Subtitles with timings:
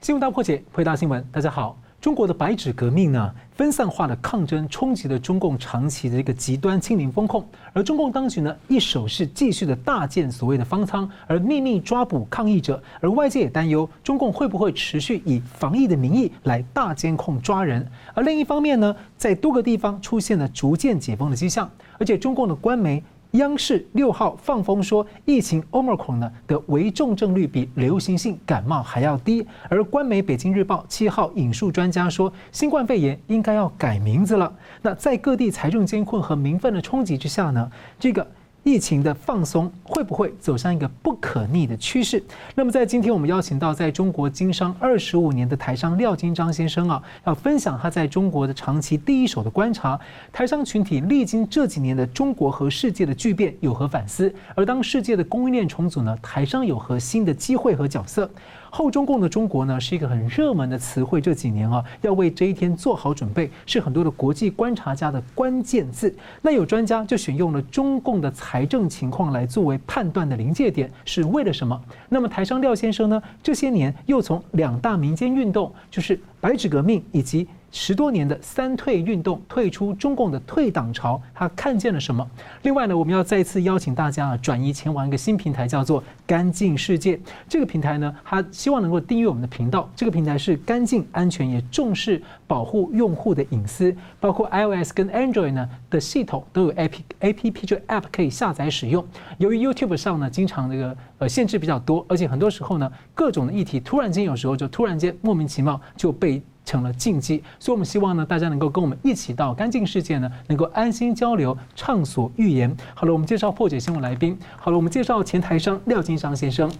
[0.00, 1.22] 新闻大破解，回答新闻。
[1.32, 17.84] 大家好，中国的白纸革命呢，分散化的抗争冲击了中共长期的一个极端清零风控，而中共当局呢，一手是继续的大建所谓的方舱，而秘密抓捕抗议者，而外界也担忧中共会不会持续以防疫的名义来大监控抓人，
[18.14, 21.68] 而另一方面呢，在多个地方出现了逐渐解封的迹象，
[21.98, 23.02] 而且中共的官媒。
[23.32, 34.52] 央视六号放风说，疫情 Omicron 呢的危重症率比流行性感冒还要低，而官媒北京日报七号引述专家说，新冠肺炎应该要改名字了。
[34.80, 38.26] 那在各地财政监控和民愤的冲击之下呢，这个。
[38.64, 42.22] 疫情的放松会不会走向一个不可逆的趋势？
[42.54, 49.98] 那么在今天我们邀请到在中国经商二十五年的台商廖金章先生啊，要分享他在中国的长期第一手的观察，
[50.32, 54.32] 台商群体历经这几年的中国和世界的巨变有何反思？
[54.54, 58.30] 而当世界的供应链重组呢，台商有何新的机会和角色？
[58.70, 61.20] 后中共的中国呢，是一个很热门的词汇。
[61.20, 66.14] 这几年啊，要为这一天做好准备，是很多的国际观察家的关键字。
[66.42, 71.80] 那有专家就选用了中共的财政情况来作为判断的临界点，是为了什么？
[72.08, 77.46] 那么台商廖先生呢，这些年又从两大民间运动，就是白纸革命以及。
[77.70, 82.26] 十多年的三退运动，退出中共的退党潮，他看见了什么？
[82.62, 87.20] 另外呢，我们要再次邀请大家啊，转移前往一个新平台，叫做“干净世界”。
[87.48, 89.88] 这个平台呢，他希望能够订阅我们的频道。
[89.94, 99.06] 这个平台是干净、安全，也重视保护用户的隐私，包括 iOS 跟 Android 呢的系统都有 App App 就 App 可以下载使用。
[99.36, 106.42] 由于 YouTube 上呢，经常这个呃限制比较多，而且很多时候呢，各种的议题突然间有时候就突然间莫名其妙就被。
[106.68, 112.76] 成了禁忌，所以我们希望呢，大家能够跟我们一起到干净世界呢，能够安心交流，畅所欲言。
[112.94, 114.38] 好了，我们介绍破解新闻来宾。
[114.58, 116.70] 好了，我们介绍前台商廖金章先生。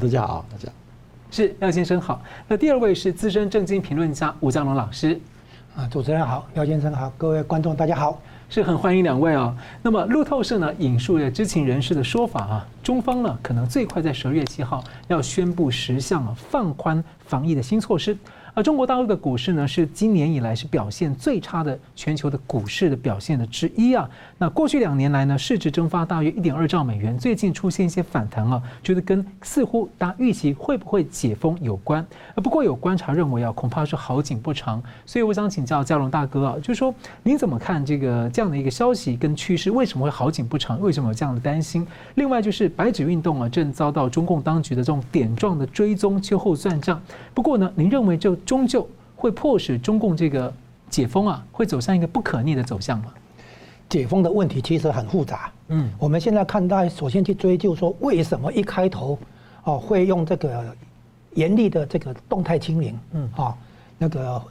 [0.00, 0.68] 大家好，大家
[1.32, 2.22] 是廖先生好。
[2.46, 5.20] 那第二位是资深政经评论家吴江龙老师。
[5.74, 9.52] 啊，主持人好，廖先生好，各位观众大家好，是很欢迎两位哦。
[9.82, 18.16] 那么路透社呢引述了知情人士的说法啊，中方呢可能最快在十二月七号要宣布十项啊放宽防疫的新措施。
[18.54, 24.08] 而中国大陆的股市呢，是今年以来是表现最差的全球的股市的表现的之一啊。
[24.38, 32.04] 那过去两年来呢，市值蒸发大约一点二兆美元，最近出现一些反弹啊，觉得跟似乎大家预期会不会解封有关。
[32.36, 34.82] 不过有观察认为啊，恐怕是好景不长。
[35.06, 39.70] 所以我想请教嘉龙大哥啊，就是说您怎么看这个这样的一个消息跟趋势？
[39.70, 40.80] 为什么会好景不长？
[40.80, 41.86] 为什么有这样的担心？
[42.16, 47.00] 另外就是白纸运动啊，正遭到中共当局的这种点状的追踪、秋后算账。
[47.34, 48.84] 不过呢，您认为就终究
[49.14, 50.52] 会迫使中共这个
[50.88, 53.14] 解封啊，会走向一个不可逆的走向吗？
[53.88, 55.52] 解封的问题其实很复杂。
[55.68, 59.16] 嗯，我们现在看待，首先去追究说，为什么一开头
[59.62, 60.64] 哦会用这个
[61.34, 62.98] 严厉的这个动态清零？
[63.12, 63.56] 嗯，啊，
[63.96, 64.42] 那个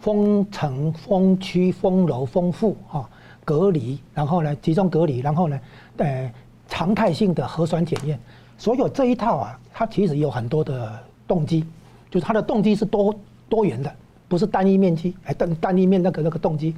[0.00, 3.06] 封城、封区、封楼、封户啊，
[3.44, 5.60] 隔离，然后呢集中隔离，然后呢，
[5.98, 6.32] 呃，
[6.66, 8.18] 常态性的核酸检验，
[8.56, 11.62] 所有这一套啊，它其实有很多的动机。
[12.10, 13.12] 就是它的动机是多
[13.48, 13.94] 多元的，
[14.28, 16.74] 不是单一面积，哎，单单一面那个那个动机。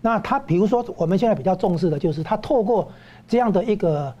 [0.00, 2.90] 那它比如说我们现在比较重视的就是它透过
[3.26, 4.14] 这样的一个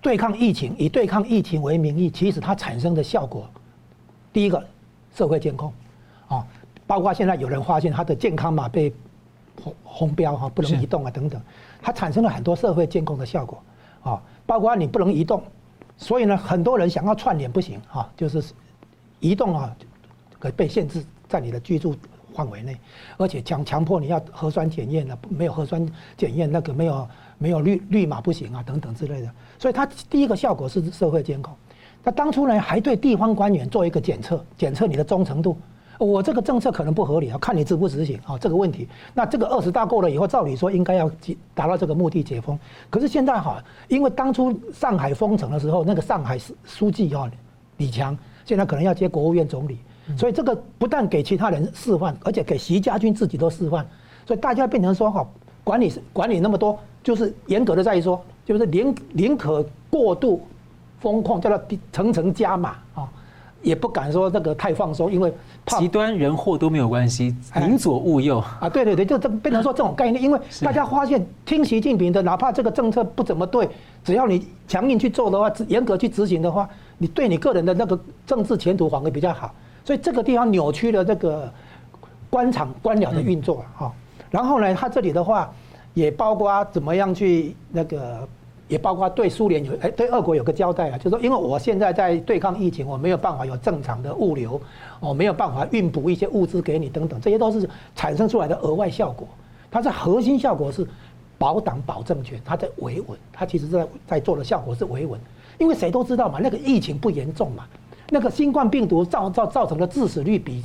[0.00, 3.48] 对抗疫情，以对抗疫情为名义，其实它产生的效果，
[4.32, 4.64] 第一个
[5.14, 5.72] 社会监控，
[6.28, 6.46] 啊，
[6.86, 8.92] 包括现在有人发现他的健康码被
[9.62, 11.40] 红红标哈，不能移动啊等等，
[11.82, 13.62] 它产生了很多社会监控的效果，
[14.02, 15.42] 啊，包括你不能移动，
[15.96, 18.42] 所以呢，很多人想要串联不行啊，就是。
[19.20, 19.76] 移动啊，
[20.38, 21.94] 可被限制在你的居住
[22.34, 22.78] 范围内，
[23.16, 25.84] 而且强强迫你要核酸检验了，没有核酸
[26.16, 29.30] 检验那个没有没有绿绿码不行啊，等等之类的。
[29.58, 31.54] 所以它第一个效果是社会监控。
[32.04, 35.58] 那当初呢还对地方官员做一个检测，检测你的忠诚度。
[35.98, 38.88] 我这个政策可能不合理，啊看你执不执行啊这个问题。
[39.12, 41.10] 那这个二十大过了以后，照理说应该要
[41.54, 42.56] 达到这个目的解封。
[42.88, 47.28] 可是现在哈，因为当初上海封城的时候，那个上海市书记哈
[47.78, 48.16] 李强。
[48.44, 49.78] 现在可能要接国务院总理，
[50.16, 53.86] 所以这个不但给其他人示范，而且给习家军自己都示范。
[54.26, 55.26] 所以大家变成说哈，
[55.64, 60.40] 管理管理那么多，就是严格的在于说，就是宁宁可过度
[61.00, 63.08] 风控，叫做层层加码啊，
[63.62, 65.32] 也不敢说那个太放松，因为
[65.66, 68.68] 极端人祸都没有关系，宁左勿右啊。
[68.68, 73.68] 对对对，就这变成说这种概念，因为大家发现听习近平的，哪怕这个政策不怎么对，
[74.04, 76.68] 只要你强硬去做的话，严格去执行的话。
[77.00, 77.96] 你对你个人的那个
[78.26, 79.54] 政治前途反而比较好，
[79.88, 81.50] 所以这个地方扭曲了这个
[82.28, 83.90] 官场官僚的运作啊。
[84.30, 85.50] 然后呢，他这里的话
[85.94, 88.28] 也包括怎么样去那个
[88.68, 94.60] 也包括对苏联有哎，对俄国有个交代啊，就是说，因为我现在在对抗疫情，我没有办法有正常的物流，
[95.00, 99.26] 我没有办法运补一些物资给你等等，这些都是产生出来的额外效果。
[99.70, 100.86] 它是核心效果是
[101.38, 105.18] 保党保政权，它在维稳，它其实在在做的效果是维稳。
[105.56, 107.64] 因为谁都知道嘛，那个疫情不严重嘛，
[108.10, 110.62] 那个新冠病毒造造造成的致死率比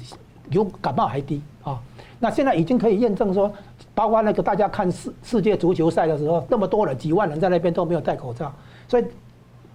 [0.49, 1.79] 流感冒还低啊。
[2.19, 3.51] 那现在已经可以验证说。
[3.95, 8.51] 包括那个大家看世世界足球赛的时候，那么多人几万人在那边都没有戴口罩，
[8.87, 9.05] 所以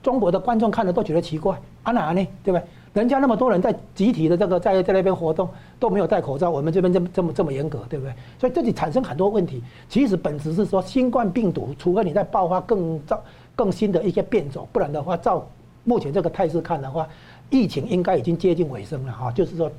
[0.02, 2.26] 中国的观众看了都觉得奇怪，啊哪呢？
[2.42, 2.62] 对不对？
[2.94, 5.48] 人家那么多人在集体的这个在在那边活动
[5.78, 8.12] 都没有戴口罩，我们这边这么这么这么严格，对不对？
[8.40, 9.62] 所以这里产生很多问题。
[9.88, 13.22] 其实本质是说，新冠病毒除非你在爆发更造
[13.54, 15.46] 更新的一些变种，不然的话，照
[15.84, 17.06] 目前这个态势看的话，
[17.50, 19.30] 疫情应该已经接近尾声了哈。
[19.32, 19.70] 就是说，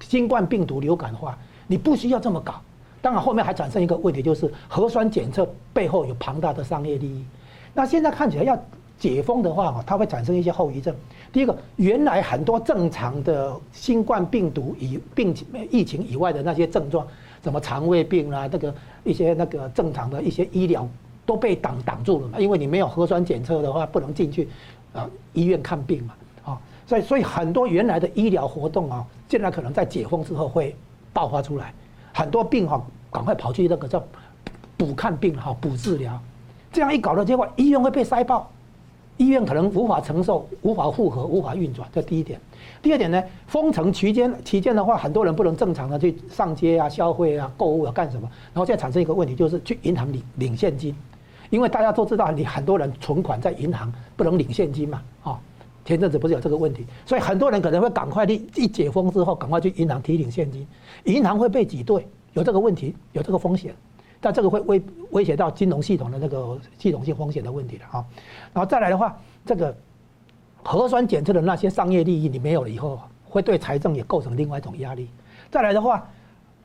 [0.00, 2.60] 新冠病毒流感的话，你不需要这么搞。
[3.00, 7.24] 当然，后面还产生一个问题，就是核酸检测背后有庞大的商业利益。
[7.72, 8.58] 那现在看起来要
[8.98, 10.94] 解封的话，它会产生一些后遗症。
[11.32, 17.06] 第一个，原来很多正常的新冠病毒以病情疫情以外的那些症状，
[17.44, 18.74] 什么肠胃病啊，那个
[19.04, 20.88] 一些那个正常的一些医疗
[21.24, 24.48] 都被挡挡住了嘛，因为你没有核酸检测的话，不能进去
[24.92, 26.14] 啊医院看病嘛，
[26.88, 30.74] 所以所以很多原来的医疗活动啊，现在可能在解封之后会
[31.12, 31.70] 爆发出来。
[32.14, 32.82] 很多病哈，
[33.12, 34.02] 赶快跑去那个叫
[34.78, 36.18] 补看病哈，补治疗，
[36.72, 38.50] 这样一搞的结果，医院会被塞爆，
[39.18, 41.86] 医院可能无法承受、无法负荷、无法运转。
[41.92, 42.40] 这第一点。
[42.80, 48.26] 第二点呢，封城期间期间的话，很多人不能正常的去上街啊、消费啊、购物啊、干什么。
[48.54, 50.96] 然后现在产生一个问题，就是去银行领领现金，
[51.50, 55.38] 因为大家都知道，你很多人存款在银行不能领现金嘛，啊，
[55.88, 60.68] 前阵子不是有这个问题，所以很多人可能会赶快一一解封之后，赶快去银行提领现金。
[61.04, 63.74] 银行会被挤兑，有这个问题，有这个风险，
[64.20, 64.82] 但这个会威
[65.12, 68.04] 威胁到金融系统的那个系统性风险的问题了啊。
[68.52, 69.74] 然后再来的话，这个
[70.62, 75.08] 核酸检测的那些商业利益你没有了以后，会对财政也构成另外一种压力。
[75.50, 76.06] 再来的话，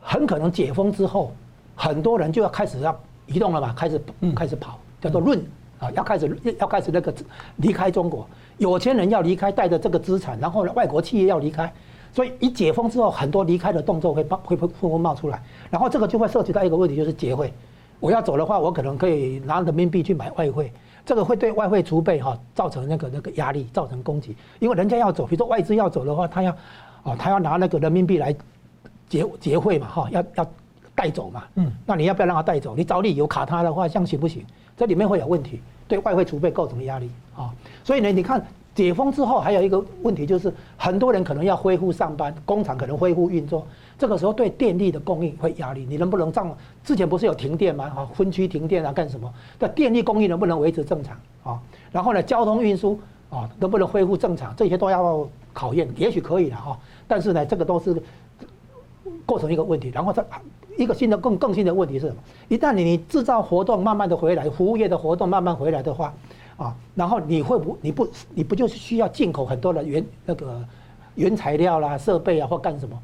[0.02, 1.32] 很可能解封之后，
[1.76, 2.94] 很多人就要开始要
[3.26, 4.02] 移动了嘛，开始
[4.36, 5.42] 开始跑，叫做论
[5.84, 7.14] 啊，要开始要开始那个
[7.58, 8.28] 离开中国，
[8.58, 11.72] 有钱人要离开，带着这个资产，然后呢，外国企业要离开。
[12.14, 15.42] 所以一解封之后，很多离开的动作会冒会会会会冒出来，
[15.72, 17.52] 然后这个就会涉及到一个问题，就是结汇。
[18.00, 20.72] 我要走的话，我可能可以拿人民币去买外汇，
[21.06, 24.36] 这个会对外汇储备哈造成那个那个压力，造成攻击。
[24.60, 26.52] 因为人家要走，比如说外资要走的话，他要
[27.02, 28.36] 啊他要拿那个人民币来
[29.10, 30.46] 结结汇嘛哈，要要
[30.96, 31.44] 带走嘛。
[31.56, 31.72] 嗯。
[31.86, 32.76] 那你要不要让他带走？
[32.76, 34.46] 你找理由卡他的话，这样行不行？
[34.76, 37.54] 这里面会有问题，对外汇储备构成压力啊。
[37.84, 38.46] 所以呢，你看。
[38.76, 43.68] 解封之后，还有一个问题就是，很多人可能要恢复上班，工厂可能恢复运作，
[44.00, 45.86] 这个时候对电力的供应会压力。
[45.88, 46.58] 你能不能这样？
[46.84, 47.86] 之前不是有停电吗？
[47.96, 49.32] 啊，分区停电啊，干什么？
[49.60, 51.62] 那电力供应能不能维持正常啊？
[51.92, 53.00] 然后呢，交通运输
[53.30, 54.56] 啊，能不能恢复正常？
[54.56, 55.88] 这些都要考验。
[55.96, 58.02] 也许可以了哈，但是呢，这个都是
[59.24, 59.90] 构成一个问题。
[59.90, 60.26] 然后这
[60.78, 62.18] 一个新的更更新的问题是什么？
[62.50, 66.14] 一旦你你制造活动慢慢的回来，服务业的活动慢慢回来的话。
[66.56, 70.64] 啊，然后你会不你不你不就是需要进口很多的原那个
[71.16, 72.96] 原材料啦、设备啊，或干什么？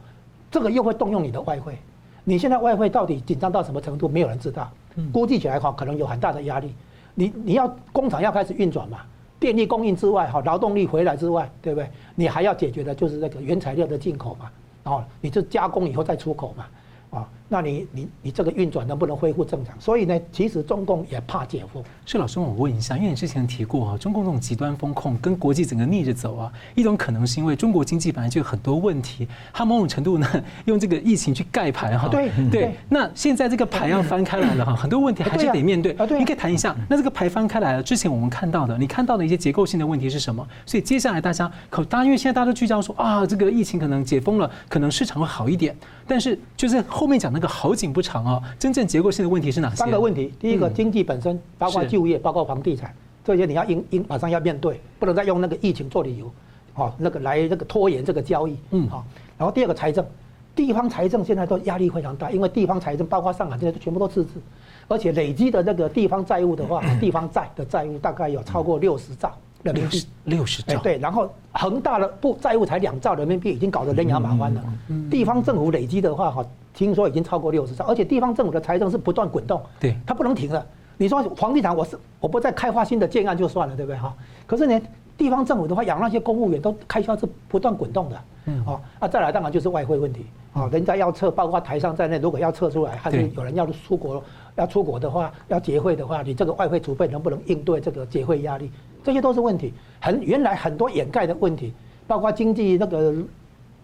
[0.52, 1.76] 这个又会动用你的外汇。
[2.24, 4.08] 你现在外汇到底紧张到什么程度？
[4.08, 4.70] 没有人知道。
[5.12, 6.76] 估计起来哈，可能有很大的压力。
[7.16, 9.00] 你你要工厂要开始运转嘛，
[9.40, 11.90] 电力供应之外哈，劳动力回来之外，对不对？
[12.14, 14.52] 你还要解决的就是那个原材料的进口嘛，
[14.84, 16.66] 然后你就加工以后再出口嘛。
[17.10, 19.76] 啊，那你你你这个运转能不能恢复正常？
[19.82, 21.84] 所以呢，其实中共也怕解封。
[22.06, 30.28] 是老师，我问一下，因为你之前提过啊，中共这种极端风控跟国际整个逆着走啊，一种可能是因为中国经济本来就有很多问题，它某种程度呢
[30.66, 32.08] 用这个疫情去盖牌哈。
[32.08, 32.76] 对对。
[32.88, 35.94] 那现在这个牌要翻开来了哈，很多问题还是得面对。
[35.94, 36.20] 啊，对。
[36.20, 40.48] 你可以谈一下，那这个牌翻开来了，之前我们看到的，你看到的一些结构性的问题是什么？
[40.68, 45.76] 所以接下来大家可，当然因为现在大家都聚焦说啊，这个疫情可能解封了，可能市场会好一点。
[46.08, 49.78] 但是就是后面讲那个好景不长啊，真正结构性的问题是哪些？
[49.78, 52.94] 三个问题，第一个经济本身，包括就业，包括房地产，
[53.24, 56.30] 这些你要应应马上要面对，不能再用那个疫情做理由，
[56.74, 59.06] 好，那个来那个拖延这个交易，嗯，好。
[59.38, 60.06] 然后第二个财政，
[60.54, 64.42] 地方财政现在都压力非常大，因为地方财政包括上海这些全部都赤字，
[64.90, 69.34] 而且累积的那个地方债务的话， 地方债的债务大概有超过六十兆。
[69.64, 74.64] 人民币六十兆，对，然后恒大的不债务才两兆人民币，已经搞得人仰马翻了。
[75.10, 80.66] 地方政府累积的话，哈，听说已经超过六十兆，而且地方政府的财政是不断滚动，对，它不能停的。
[80.98, 84.14] 你说房地产，我是我不再开发新的建案就算了，对不对哈？
[84.46, 84.82] 可是呢，
[85.18, 88.22] 地方政府的话，养那些公务员都开销是不断滚动的。
[88.46, 90.26] 嗯，哦，啊，再来当然就是外汇问题。
[90.52, 94.22] 啊，人家要撤，包括台商在内，如果要撤出来，还是有人要出国，
[94.56, 98.72] 要出国的话，要结汇的话，你这个外汇储备能不能应对这个结汇压力？
[99.04, 99.74] 这些都是问题。
[100.00, 101.74] 很原来很多掩盖的问题，
[102.08, 103.14] 包括经济那个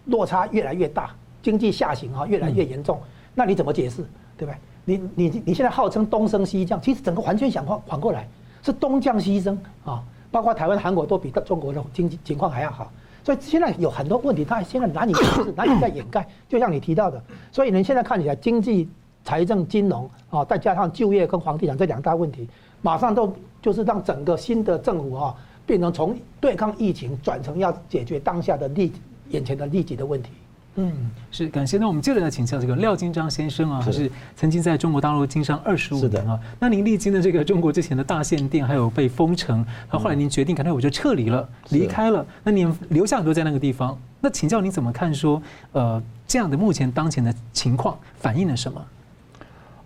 [0.06, 1.10] 落差越来越大，
[1.42, 2.98] 经济下行啊越来越严重，
[3.34, 4.04] 那你怎么解释？
[4.36, 4.56] 对不对？
[4.84, 8.28] 你你你现在号称东升西降，其实整个完全想反反过来，
[8.62, 10.02] 是东降西升啊！
[10.30, 12.90] 包括台湾、韩国都比中国的经济情况还要好。
[13.24, 16.24] 所以现在有很多问题，他现在难以解释，难以再掩盖。
[16.48, 17.20] 就像你提到的，
[17.50, 18.88] 所以你现在看起来经济、
[19.24, 22.48] 财政、金融啊，再加上就业跟房地产这两大问题，
[22.82, 23.34] 马上都
[23.66, 25.34] 就是让整个新的政府啊，
[25.66, 28.92] 变成从对抗疫情转成要解决当下的利
[29.30, 30.30] 眼前的利己的问题。
[30.76, 31.76] 嗯，是感谢。
[31.76, 36.38] 那我们接着来请教这个廖金章先生啊，是曾经在中国大陆经商二十五年啊。
[36.60, 42.24] 那您历经的这个中国之前的大限电，还有被封城，那后来您决定，干脆我就撤离了，离开了。
[42.44, 43.98] 那您留下很多在那个地方。
[44.20, 45.42] 那请教您怎么看说，
[45.72, 48.80] 呃，这样的目前当前的情况反映了什么？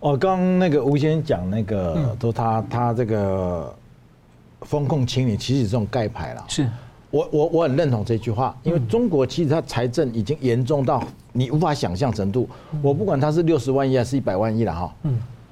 [0.00, 3.74] 哦，刚刚那个吴先生讲那个，说他他这个
[4.62, 6.44] 风控清理，其实这种盖牌了。
[6.48, 6.68] 是。
[7.10, 11.02] 我我我很认同这句话，因为中国其实它财政已经严重到
[11.32, 12.48] 你无法想象程度。
[12.80, 14.94] 我不管它是六十万亿还是一百万亿了哈，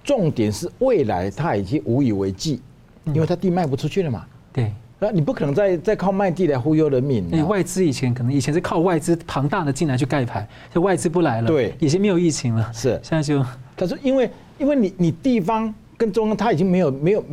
[0.05, 2.63] 重点是未来它已经无以为继，
[3.07, 4.25] 因为它地卖不出去了嘛。
[4.53, 7.29] 对，那你不可能再再靠卖地来忽悠人民。
[7.29, 11.49] 那外资以前可能以前是靠外资庞大的进来去盖牌，就外资不来了。
[11.49, 13.45] 对，以前没有疫情了，是现在就。
[13.79, 17.25] 他说，因为因为你你地方跟中央他已经没有没有。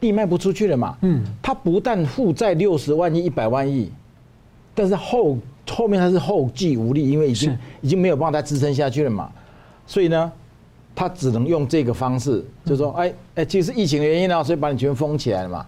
[0.00, 0.96] 地卖不出去了嘛？
[1.00, 3.90] 嗯，他不但负债六十万亿、一百万亿，
[4.72, 5.36] 但是后
[5.68, 9.28] 后面他是后继无力，因为已经已经没有办法再支撑下去了嘛。
[9.88, 10.30] 所以呢，
[10.94, 15.66] 他只能用这个方式，就说，哎哎，其实疫情的原因呢，所以把你全封起来了嘛。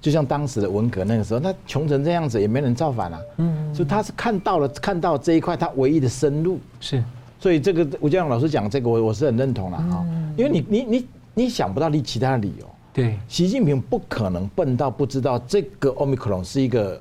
[0.00, 3.20] 就像当时的文革那个时候，他穷成这样子，也没人造反啊。
[3.36, 6.58] 嗯，所以他是看到了看到这一块他唯一的生路。
[6.80, 7.00] 是，
[7.38, 10.04] 所以这个吴建阳老师讲这个，我我是很认同了哈，
[10.36, 12.66] 因为你你你你想不到你其他的理由。
[12.92, 17.00] 对，习近平不可能笨到不知道这个 Omicron 是一个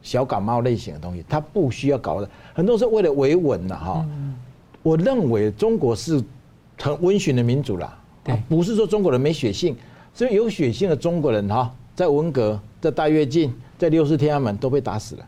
[0.00, 2.30] 小感冒类型的东西，他不需要搞的。
[2.54, 4.06] 很多是为了维稳的哈。
[4.82, 6.22] 我认为中国是
[6.78, 9.76] 很温驯的民主啦，对，不是说中国人没血性，
[10.14, 15.26] 所以有血性的中国人哈，在文革、在大跃进、在六四天安门都被打死了，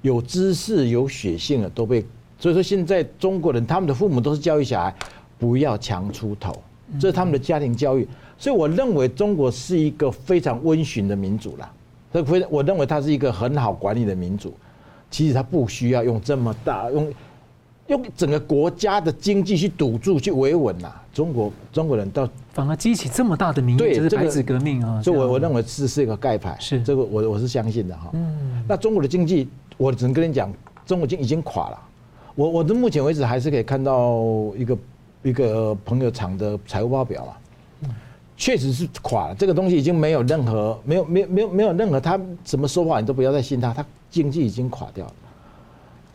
[0.00, 2.02] 有知识、有血性的都被。
[2.40, 4.92] 所以说现在中国人他们的父母都是教育小孩
[5.38, 6.52] 不要强出头，
[6.98, 8.08] 这是他们的家庭教育。
[8.38, 11.70] 所以我认为中国是一个非常温驯的民主啦，
[12.10, 14.54] 所以非我认为它是一个很好管理的民主。
[15.10, 17.12] 其实它不需要用这么大用
[17.88, 20.90] 用整个国家的经济去堵住去维稳呐。
[21.12, 25.02] 中国中国人到反而激起这么大的民意，这是白纸革命啊！
[25.02, 28.08] 所以我我认为是是一个盖牌，是这个我我是相信的哈。
[28.12, 28.64] 嗯。
[28.68, 30.50] 那中国的经济，我只能跟你讲，
[30.86, 31.78] 中国经已经垮了。
[32.34, 34.22] 我我到目前为止还是可以看到
[34.56, 34.78] 一个
[35.22, 37.36] 一个朋友厂的财务报表啊。
[38.36, 45.12] 确实是垮了，这个东西已经没有任何没有没有没有没有任何他怎么说话你都不要再信他，他经济已经垮掉了，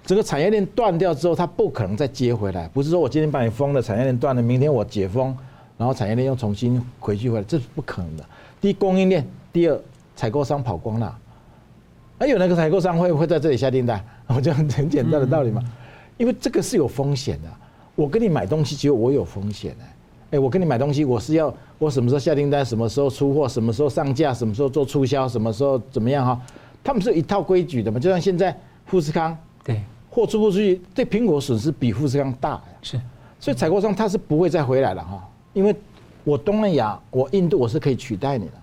[0.03, 2.67] 整个产业链断掉之后，他不可能再接回来。
[2.69, 5.37] 不是说我今天把你封了，产业链断了，明天我解封，
[5.77, 8.25] 然后产业链又重新回去回来，这是不可能的。
[8.59, 9.79] 第一，供应链；第二，
[10.15, 11.15] 采购商跑光了，
[12.17, 14.03] 还有那个采购商会会在这里下订单？
[14.25, 15.61] 我就很很简单的道理嘛，
[16.17, 17.49] 因为这个是有风险的。
[17.95, 19.85] 我跟你买东西，只有我有风险的。
[20.31, 26.41] 哎，我跟你买东西，我是要我什么时候下订单，什么时候出货，什么时候上架，什么时候做促销，什么时候怎么样哈？
[26.83, 27.99] 他们是有一套规矩的嘛。
[27.99, 32.61] 就像现在富士康，对，货出不出去，对苹果损失比富士康大。
[32.81, 32.99] 是，
[33.39, 35.73] 所以采购商他是不会再回来了哈，因为
[36.23, 38.53] 我东南亚，我印度我是可以取代你的，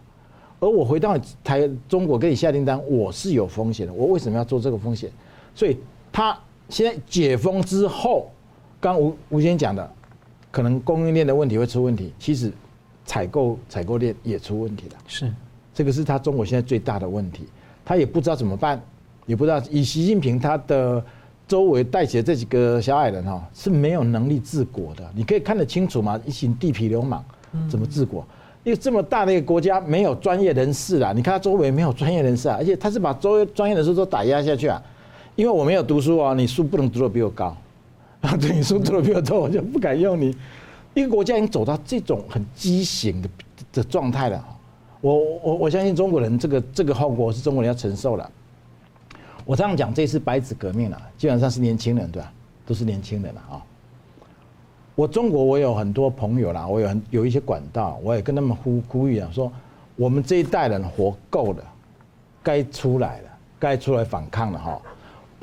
[0.61, 3.93] 而我回到台中国给你下订单，我是有风险的。
[3.93, 5.11] 我为什么要做这个风险？
[5.55, 5.79] 所以
[6.11, 6.39] 他
[6.73, 8.31] 现在解封之后，
[8.81, 9.89] 刚吴吴先生讲的。
[10.51, 12.53] 可能供应链的问题会出问题，其实
[13.07, 14.97] 采购采购链也出问题了。
[15.07, 15.33] 是，
[15.73, 17.45] 这个是他中国现在最大的问题，
[17.83, 18.79] 他也不知道怎么办，
[19.25, 21.03] 也不知道以习近平他的
[21.49, 25.11] 周围带起的这几个小矮人哈是没有能力治国的。
[25.15, 26.21] 你可以看得清楚吗？
[26.27, 27.25] 一群地痞流氓
[27.71, 28.23] 怎么治国？
[28.63, 34.83] 因为这么大的一个国家没有专业人士啦，你看他周围没有专业人士啊，而且他是把周围专业人士都打压下去啊。
[35.35, 37.57] 因为我没有读书啊，你书不能读得比我高。
[38.21, 40.37] 啊，对你书读的比我多，我就不敢用你。
[40.95, 43.29] 一个国家已经走到这种很畸形的
[43.73, 44.45] 的状态了。
[45.01, 48.31] 我我我相信中国人这个这个后果是中国人要承受了。
[49.45, 52.33] 我这样讲，这次白纸革命了，基本上是年轻人对吧？
[52.67, 53.63] 都是年轻人了啊。
[54.95, 59.51] 我中国我有很多朋友啦，我有很有一些管道，我也跟他们呼呼吁啊，说
[59.97, 61.65] 我们这一代人活够了，
[62.43, 63.29] 该出来了。
[63.59, 64.83] 该出来反抗了哈，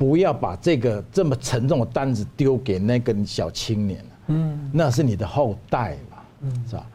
[0.00, 6.86] 不要把这个这么沉重的担子丢给那个小青年，嗯，那是你的后代嘛，嗯，是吧？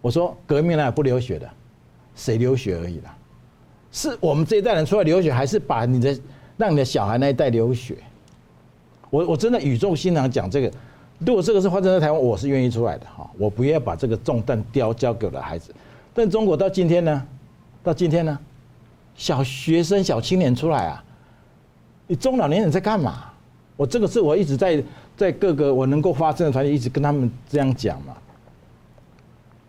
[0.00, 1.48] 我说革命呢不流血的，
[2.16, 3.16] 谁流血而已啦，
[3.92, 6.18] 是我们这一代人出来流血，还是把你的
[6.56, 7.96] 让你的小孩那一代流血？
[9.08, 10.72] 我我真的语重心长讲这个，
[11.18, 15.72] 如果这个是发生在台湾，我是愿意出来的哈，我不要把这个重担交交给我的孩子。
[16.12, 17.24] 但中国到今天呢，
[17.84, 18.36] 到今天呢，
[19.14, 21.04] 小学生、小青年出来啊，
[22.08, 23.26] 你中老年人在干嘛？
[23.76, 24.82] 我这个是我一直在
[25.16, 28.16] 在各个我能够发声的团体一直跟他们这样讲嘛。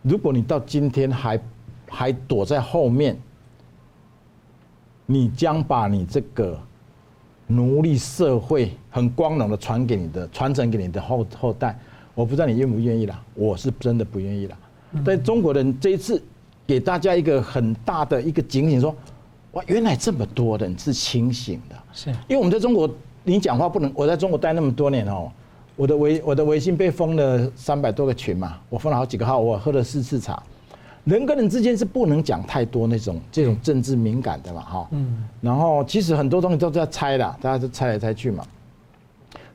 [0.02, 1.40] 如果你到今天还
[1.88, 3.16] 还躲在后面，
[5.06, 6.58] 你将把你这个
[7.48, 11.78] 奴隶社会很光荣的传给你的传承给你的后后代，
[12.16, 14.58] 我不知道你愿不愿意啦，我是真的不愿意啦。
[15.06, 16.20] 但中国人这一次
[16.66, 18.96] 给大家一个很大的一个警醒，说
[19.52, 22.90] 哇，原来这么多人是清醒的，是因为我们在中国，
[23.24, 25.32] 你讲话不能，我在中国待那么多年哦。
[25.76, 30.44] 我的微我的微信被封了三百多个群嘛，我封了好几个号，我喝了四次茶。
[31.06, 34.88] 人跟人之间是不能讲太多那种这种政治敏感的嘛，哈。
[34.92, 35.24] 嗯。
[35.40, 38.44] 然后其实很多东西都在猜的，大家都猜来猜去嘛。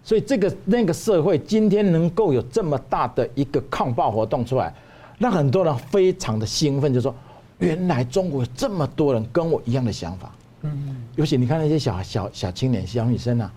[0.03, 4.73] 所以这个那个社会今天能够有这么大的一个抗暴活动出来，
[5.19, 7.15] 让很多人非常的兴奋，就说
[7.59, 10.33] 原来中国有这么多人跟我一样的想法。
[10.63, 11.04] 嗯。
[11.17, 13.53] 尤其你看那些小小小青年、小女生啊。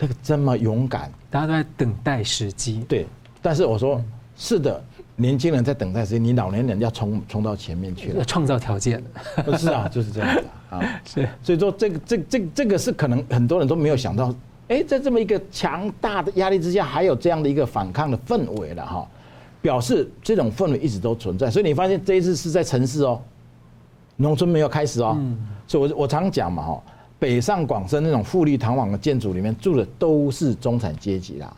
[0.00, 2.84] 那个这么勇敢，大家都在等待时机。
[2.88, 3.04] 对，
[3.42, 4.00] 但是我说
[4.36, 4.80] 是的，
[5.16, 9.02] 年轻人在等待时机，你老年人要冲冲到前面去了，要创造条件。
[9.44, 11.00] 不是啊， 就是这样子啊。
[11.04, 14.32] 是，所以说这个这这这个是可能很多人都没有想到，
[14.68, 19.08] 哎，在这么一个强大的压力之下，还有这样的一个反抗的氛围了哈。
[19.60, 23.20] 表示这种氛围一直都存在，所以你发现这一次是在城市哦，
[24.18, 25.18] 农村没有开始哦。
[25.66, 26.82] 所以我我常讲嘛哈。
[27.20, 31.52] 北上广深那种富丽堂皇的建筑里面住的都是中产阶级啦，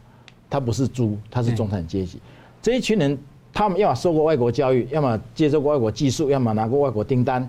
[0.48, 2.18] 他不是猪，他是中产阶级。
[2.62, 3.18] 这一群人，
[3.52, 7.46] 他们要么受过外国教育，要么接受过外国技术，要么拿过外国订单，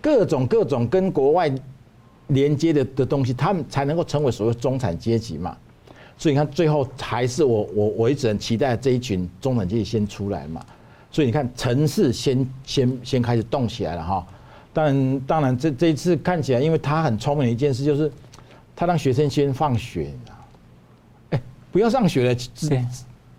[0.00, 1.48] 各种各种跟国外
[2.26, 5.56] 连接的的东西，他们才能够成为所谓中产阶级嘛。
[6.16, 10.60] 所以你看，最后还是我我我一直很期待这一群中产阶级先出来嘛。
[11.18, 14.24] 所以你看，城市先先先开始动起来了哈。
[14.72, 18.08] 当然，当然，这这一次看起来，因为他很聪明的一件事，就是
[18.76, 20.14] 他让学生先放学？
[21.30, 22.34] 哎，不要上学了，
[22.68, 22.86] 对，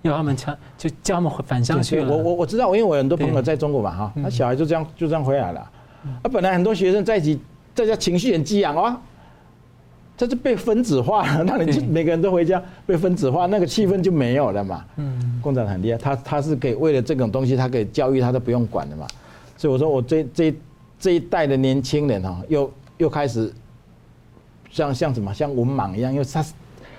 [0.02, 2.12] 要他们强，就叫他们返乡去了。
[2.12, 5.62] 我我我知道，因为我很多朋友在中国嘛，哈，那小孩就这样就这样回来了。
[5.62, 7.40] 啊，本来很多学生在一起，
[7.74, 9.02] 在家情绪很激昂啊，
[10.20, 14.86] 这就被分子化了， 那你就每个人都回家被分子化，那个气氛就没有了嘛。
[14.98, 19.08] 嗯，共产党很厉害，他他是可以为了这种东西，他可以教育他都不用管的嘛。
[19.56, 20.54] 所以我说我这这。
[21.02, 23.50] 这一代的年轻人哈，又又开始
[24.70, 26.46] 像像什么像文盲一样，因为他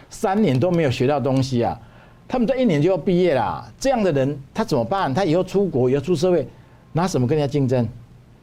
[0.09, 1.78] 三年都没有学到东西啊，
[2.26, 3.70] 他们这一年就要毕业啦。
[3.78, 5.12] 这样的人他怎么办？
[5.12, 6.48] 他以后出国以后出社会，
[6.94, 7.87] 拿什么跟人家竞争？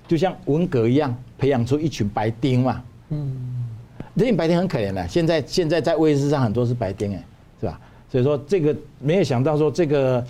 [0.07, 2.83] 就像文革一样，培养出一群白丁嘛。
[3.09, 3.56] 嗯，
[4.17, 7.23] 这群白天很可怜的，现在现在在卫视上很多是白天哎，
[7.61, 7.79] 是吧？
[8.09, 10.25] 所以说这个没有想到说这个。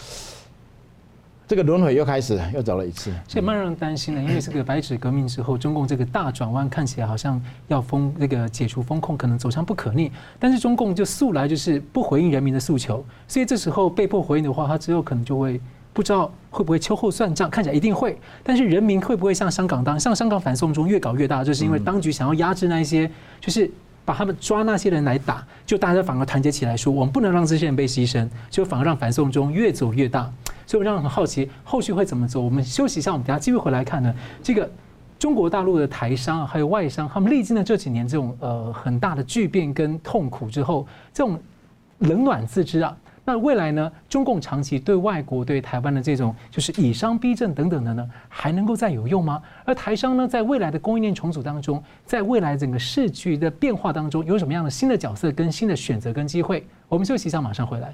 [1.49, 4.21] 这个轮回又开始了，又走了一次，这蛮让人担心的。
[4.21, 10.11] 因为这个白纸革命之后，中共这个大转弯看起来好像要封那个解除封控，可能走向不可逆。
[10.37, 15.57] 但是中共就素来就是不回应人民的诉求，所以这时候被迫回应的话，他之后可能就会
[15.97, 17.49] 不知道会不会秋后算账。
[17.49, 23.09] 看起来一定会，但是人民会不会像香港当像香港反送中越搞越大，就是因为当局想要压制那一些，
[23.41, 23.67] 就是
[24.05, 30.31] 把他们抓那些人来打，就大家反而团结起来说，我们不能让这些人被牺牲，就反而让反送中越走越大。
[30.67, 32.41] 所以我让人很好奇，后续会怎么走？
[32.41, 34.13] 我们休息一下，我们等下继续回来看呢。
[34.43, 34.69] 这个
[35.17, 41.39] 中国大陆的台商还有外商，他们历经了这几年这种呃很大的巨变跟痛苦之后，这种
[41.97, 42.95] 冷暖自知啊。
[43.29, 43.91] 那未来呢？
[44.07, 49.43] 中共长期对外国、对台湾的这种就是以商逼政等等的呢，还能够再有用吗？
[49.65, 56.65] 而台商呢，在未来的供应链重组当中，在未来整个世局的变化当中，有什么样的新的角色、跟新的选择跟机会？
[56.87, 57.93] 我们休息一下，马上回来。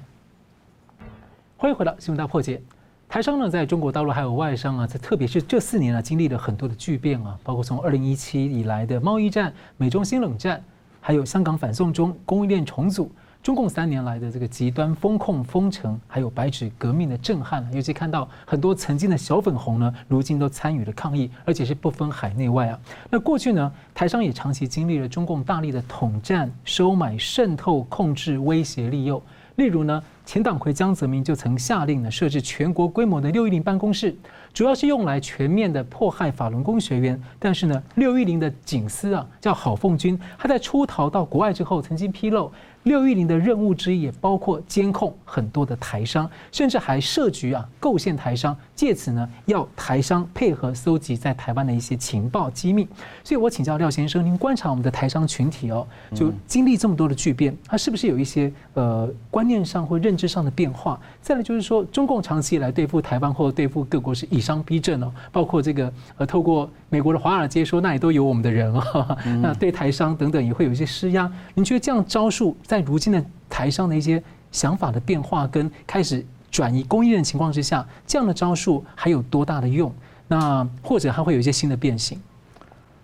[1.56, 2.62] 欢迎回到新闻大破解。
[3.08, 10.62] 台商呢，在中国大陆还有外商啊，在特别是这四年呢，经历了很多的巨变啊，包括从二零一七以来的贸易战、美中新冷战，
[11.00, 13.10] 还有香港反送中、供应链重组，
[13.44, 17.62] 中共三年来的这个极端封控封城，还有白纸革命的震撼。
[17.74, 22.80] 尤其看到很多曾经的小粉红呢，如今都参与了抗议，而且是不分海内外啊。
[23.10, 29.22] 那过去呢，台商也长期经历了中共大力的统战、收买、渗透、控制、威胁、利诱。
[29.56, 34.16] 例如呢，前党魁江泽民就曾下令呢设置全国规模的六一零办公室，
[34.54, 37.22] 主要是用来全面的迫害法轮功学员。
[37.38, 42.50] 但是呢，六一零的警司啊叫郝凤军，他在出逃到国外之后，曾经披露。
[42.84, 52.86] 六一零的任务之一也包括监控很多的台商，甚至还设局啊构陷台商，借此呢要台商配合搜集在台湾的一些情报机密。
[53.22, 61.00] 所以我请教廖先生，您观察我们的台商群体哦，就经历这么多的巨变，它是不是有一些呃观念上或认知上的变化？
[61.20, 71.28] 再来就是说，中共长期以来对付台湾或对付各国是以商逼政哦，包括这个呃透过美国的华尔街说那里都有我们的人啊， 那对台商等等也会有一些施压。
[71.54, 72.56] 您觉得这样招数？
[72.64, 79.92] 在如今的台商的一些想法的变化跟开始转移供应链的情况之下，这样的招数还有多大的用？
[80.28, 82.16] 那或者还会有一些新的变形？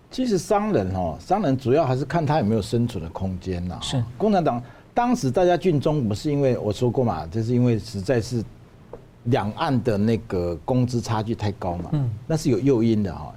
[0.08, 3.76] 其实商人哦，商人主要还是看他有没有生存的空间呐。
[3.82, 4.62] 是共产党
[4.94, 8.40] 当时大家进中国，是因为我说过嘛，就是因为实在是
[9.24, 11.90] 两岸的那个工资差距太高嘛。
[11.90, 13.34] 嗯，那是有诱因的哈。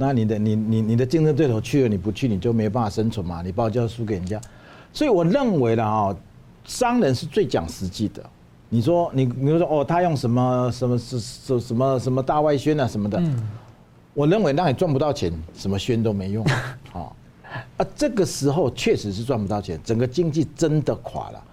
[0.00, 4.40] 那你的你你你的竞争对手去了，你不去你就没办法生存嘛，你报价输给人家。
[4.94, 6.16] 所以我认为呢，哈，
[6.64, 8.22] 商人是最讲实际的。
[8.70, 13.22] 你说你，你说哦，他用什么什么什什什么什么大外宣啊什么的，
[14.14, 16.42] 我认为让你赚不到钱，什么宣都没用。
[16.94, 17.12] 啊，
[17.76, 21.44] 啊，这个时候确实是赚不到钱，整个经济真的垮了，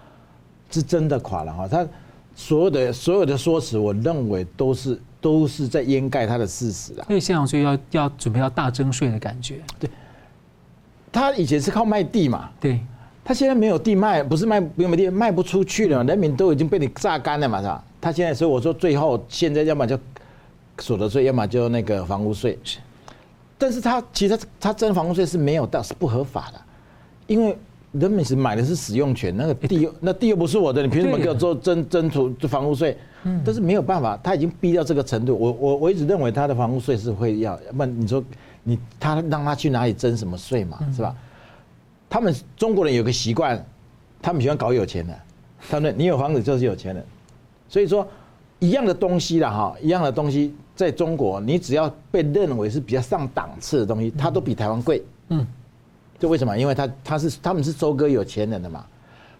[0.70, 1.68] 是真的垮了哈。
[1.68, 1.86] 他
[2.34, 7.04] 所有的所有的说辞，我认为都是都是在掩盖他的事实啊。
[7.06, 9.60] 所以现场税要要准备要大征税的感觉。
[9.78, 9.90] 对，
[11.12, 12.50] 他以前是靠卖地嘛。
[12.60, 12.80] 对。
[13.24, 17.84] 他现在没有地卖，不是卖没有地卖不出去了，人民都已经被你榨干了嘛，是吧？
[18.00, 19.98] 他现在所以我说最后现在要么就
[20.78, 22.58] 所得税，要么就那个房屋税。
[22.64, 22.78] 是，
[23.58, 26.60] 但是他其实他他征房屋税是没有到，是不合法的，
[27.26, 27.54] 因为
[27.92, 32.96] 人民是买的是使用权，那个地又那地又不是我的，你凭什么给我做征征除房屋税？
[33.24, 35.36] 嗯，但是没有办法，他已经逼到这个程度。
[35.36, 38.22] 我我我一直认为他的房屋税是会要，要不然你说
[38.62, 41.16] 你他让他去哪里征什么税嘛，是吧？
[42.10, 43.64] 他们中国人有个习惯，
[44.22, 45.14] 他们喜欢搞有钱的。
[45.68, 47.04] 他们你有房子就是有钱人，
[47.68, 48.06] 所以说
[48.60, 55.02] 一样的东西啦哈，一样的东西在中国，你只要被认为是比较上档次的东西，它都比台湾贵。
[55.30, 55.44] 嗯，
[56.18, 56.58] 这为什么？
[56.58, 58.84] 因为他他是他们是收割有钱人的嘛，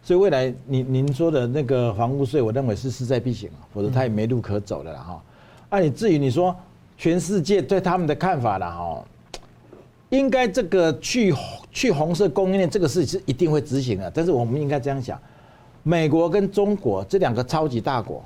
[0.03, 5.23] 所以未来您您说的那个房屋税，我认为是势在必行，否则他也没路可走的了哈。
[5.71, 6.55] 啊，你至于你说
[6.97, 9.05] 全世界对他们的看法了哈。
[10.11, 11.35] 应该这个去
[11.71, 15.21] 去红色供应链这个事是一定会执行的，但是我们应该这样想：
[15.83, 18.25] 美国跟中国这两个超级大国，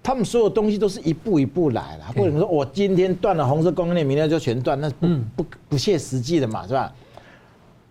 [0.00, 6.94] 他们所有东西都是一步一步来的，不能说我今天断了红色供应链，明天就全断，那不不不切实际的嘛，是吧？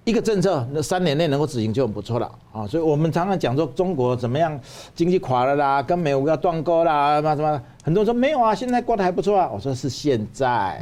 [0.04, 2.68] 一个政策那三年内能够执行就很不错了啊！
[2.68, 4.60] 所以我们常常讲说中国怎么样
[4.94, 9.50] 经济垮了啦，跟美国要断钩啦，什么什么，很多人说没有啊，现在过得还不错啊。
[9.54, 10.82] 我说是现在。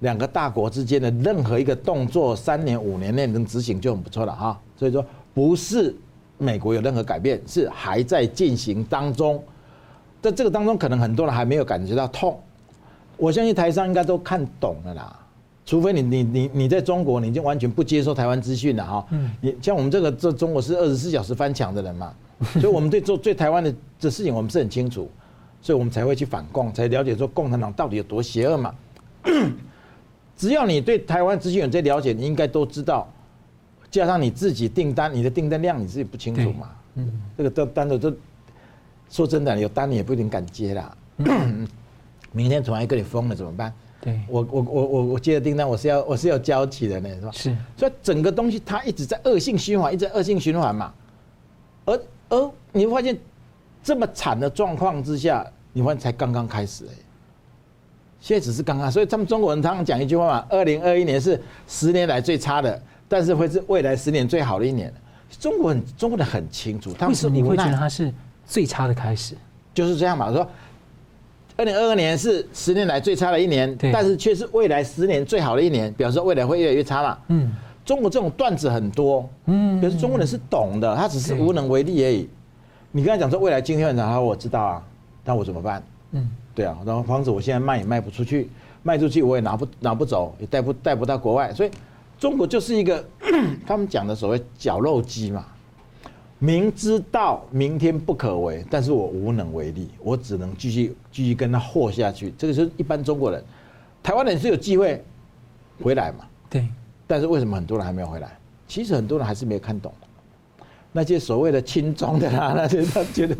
[0.00, 4.60] 两个大国之间的任何一个动作，三年五年内能执行就很不错了哈。
[4.76, 5.96] 所以说，不是
[6.36, 9.42] 美国有任何改变，是还在进行当中。
[10.20, 12.38] 在这个当中，可能很多人还没有感觉到痛。
[13.16, 15.18] 我相信台商应该都看懂了啦，
[15.66, 19.06] 除非你你你你在中国，你已经完全不接受台湾资讯了哈。
[19.10, 19.30] 嗯。
[19.42, 22.14] 你像我们这个这中国是二十四小时翻墙的人嘛，
[22.58, 25.10] 所以我们对做对台湾的这事情我们是很清楚，
[25.60, 28.74] 所以我们才会去反共，才了解说共产党到底有多邪恶嘛。
[30.36, 33.08] 只要你对台湾资讯有这了解，你应该都知道。
[33.90, 36.70] 加上你自己订单，你的订单量你自己不清楚嘛？
[36.94, 38.14] 嗯，这个都单子都
[39.08, 40.96] 说真的，有单你也不一定敢接啦。
[42.32, 43.72] 明天突然跟你封了怎么办？
[44.06, 47.30] 对，我我我我我接的订单，我是要我是要交期的呢，是吧？
[47.32, 47.56] 是。
[47.76, 50.94] 所以整个东西它一直在恶性循环，一直在恶性循环嘛。
[51.84, 53.18] 而而你会发现
[53.82, 56.98] 这么惨的状况之下，你发现才刚刚开始哎、欸。
[58.20, 64.92] 现在只是刚刚，所以他们中国人常常讲一句话嘛：“二零二一年是十年来最差的，但是会是未来十年最好的一年。”
[65.40, 68.14] 中国人中国人很清楚，他们为什么你会觉得它是
[68.46, 69.36] 最差的开始？
[69.74, 70.32] 就是这样嘛。
[70.32, 70.48] 说
[71.56, 77.18] 二零二二年是十年来最差的一年，但是却是未来十年最好的一年，表示未来会越来越差嘛。
[77.28, 77.50] 嗯，
[77.84, 82.28] 中国这种段子很多，嗯，可是中国人是懂的，他只是无能为力而已。
[82.92, 84.82] 你跟他讲说未来今天很好，我知道啊，
[85.24, 85.82] 那我怎么办？
[86.12, 86.28] 嗯。
[86.54, 88.50] 对啊，然后房子我现在卖也卖不出去，
[88.82, 91.70] 卖出去我也拿不拿不走，也带不带不到国外，所以
[92.18, 93.04] 中国就是一个
[93.66, 95.44] 他们讲的所谓绞肉机嘛。
[96.38, 102.32] 明知道明天不可为，但是我无能为力，我只能继续继续跟他和下去。
[102.36, 103.42] 这个是一般中国人，
[104.02, 105.02] 台湾人是有机会
[105.82, 106.26] 回来嘛？
[106.50, 106.66] 对。
[107.06, 108.36] 但是为什么很多人还没有回来？
[108.68, 109.92] 其实很多人还是没有看懂。
[110.92, 113.36] 那些所谓的亲中的啦，那些他觉得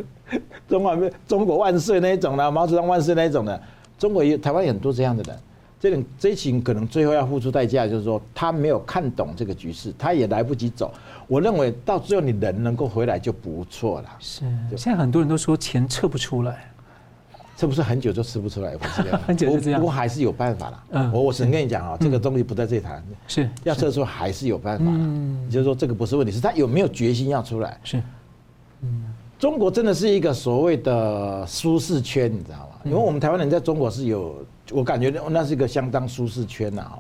[0.69, 3.61] 中华中国万岁那一种啦，毛泽东万岁那一种的，
[3.99, 5.39] 中国有台湾有很多这样的人。
[5.89, 10.93] 这种这一群可能最后要付出代价，就是说他没有看懂这个局势，他也来不及走。
[11.29, 14.09] 我认为到最后你人能够回来就不错了。
[14.19, 14.41] 是，
[14.77, 16.69] 现在很多人都说钱撤不出来，
[17.57, 19.81] 这不是很久就吃不出来，不是这样，很久就这样。
[19.81, 20.85] 不过还是有办法了。
[20.91, 24.85] 嗯，我我只能跟你讲啊，这个东西不在这谈，是要撤出还是有办法。
[24.89, 27.79] 嗯，就是说这个不是问题，是他有没有决心要出来。
[27.85, 28.03] 是，
[28.83, 29.05] 嗯，
[29.39, 32.81] 中国真的是一个所谓的舒适圈，你知道吗？
[32.85, 34.45] 因为我们台湾人在中国是有。
[34.73, 36.99] 我感觉那是一个相当舒适圈呐，啊，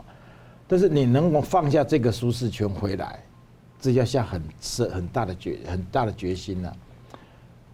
[0.68, 3.22] 但是你能够放下这个舒适圈回来，
[3.81, 6.72] 这要下很深很大的决很大的决心呐。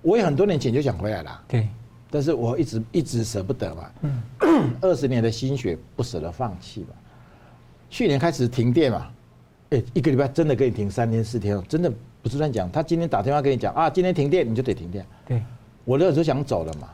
[0.01, 1.69] 我也很多年前就想回来了，对，
[2.11, 6.89] 但是我一直一直舍不得嘛，嗯， 二十年的心血不舍得放弃嘛。
[7.89, 9.11] 去年开始停电嘛，
[9.71, 12.71] 哎，一个礼拜真的可以停三天四天，真的不是乱讲。
[12.73, 15.43] 他今天打电话跟你讲啊，今天停电你就得停电，对，
[15.85, 16.89] 我那时候想走了嘛。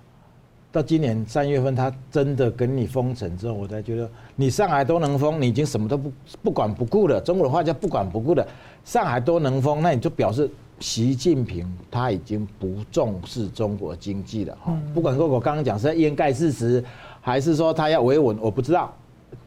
[0.71, 7.21] 到今年三月份，他真的跟你封城之后，我才觉得你上海都能封，你已经什么都不不管不顾了。
[7.21, 8.47] 中国的话叫不管不顾的，
[8.85, 14.79] 上海都能封，那你就表示习近平他已经不重视中国经济了哈。
[14.93, 16.85] 不管说我刚刚讲是在掩盖事实，
[17.23, 18.95] 还是说他要维稳，我不知道，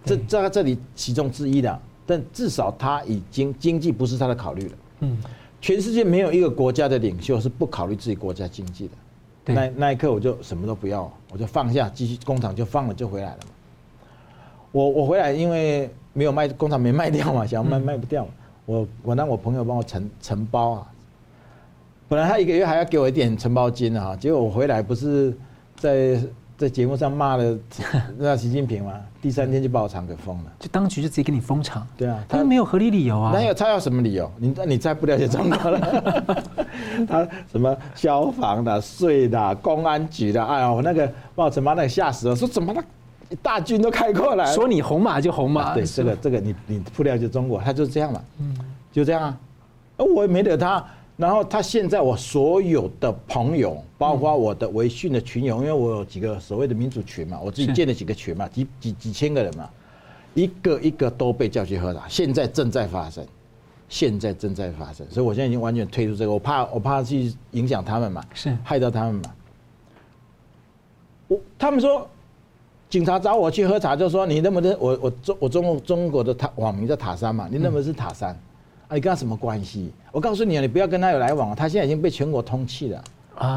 [0.03, 1.79] 这这这里其中之一的。
[2.03, 4.77] 但至少他已经经济不是他的考虑了。
[5.01, 5.17] 嗯，
[5.61, 8.93] 全世界没有一个国家的领袖是不考虑自己国家经济的。
[9.53, 13.49] 那那一刻我就什么都不要，我就放下，继续工厂就放了就回来了嘛。
[14.71, 18.27] 我我回来因为没有卖工厂没卖掉嘛，想要卖卖不掉，
[18.65, 20.87] 我我让我朋友帮我承承包啊。
[22.07, 25.35] 本来他一个月还要给我一点承包金啊，结果我回来不是
[25.75, 26.21] 在。
[26.61, 27.57] 在节目上骂了
[28.19, 31.87] 那习近平嘛，第三天就把我厂给封了，就当局就直接给你封厂。
[31.97, 33.31] 对啊，他没有合理理由啊。
[33.33, 34.31] 那有他要什么理由？
[34.37, 36.45] 你你再不了解中国了。
[37.09, 42.83] 他什么消防的、税的、公安局的，哎呀，我那个把我承包那个吓死了，说怎么那
[43.41, 45.73] 大军都开过来，说你红马就红马。
[45.73, 48.21] 对，这个这个你你不了解中国，他就是这样嘛。
[48.39, 48.55] 嗯，
[48.91, 49.35] 就这样啊。
[49.97, 50.85] 我也没惹他。
[51.17, 59.69] 然后他现在我所有的朋友，包括我的微信的群友，因为我有几个所谓的民主群嘛，我自己建了几个群嘛，几几几千个人嘛，
[60.33, 63.23] 一个一个都被叫去喝茶，现在正在发生，
[63.87, 69.33] 现在正在发生，所以我现在已经完全退出这个，我怕我怕去影响他们嘛，是害到他们嘛。
[71.27, 72.09] 我他们说
[72.89, 78.35] 警察找我去喝茶，就说你认不认我我中我中中国的塔网名叫塔山嘛，你认为是塔山？
[78.95, 79.91] 你跟他什么关系？
[80.11, 81.55] 我告诉你啊，你不要跟他有来往。
[81.55, 83.03] 他现在已经被全国通缉了
[83.35, 83.47] 啊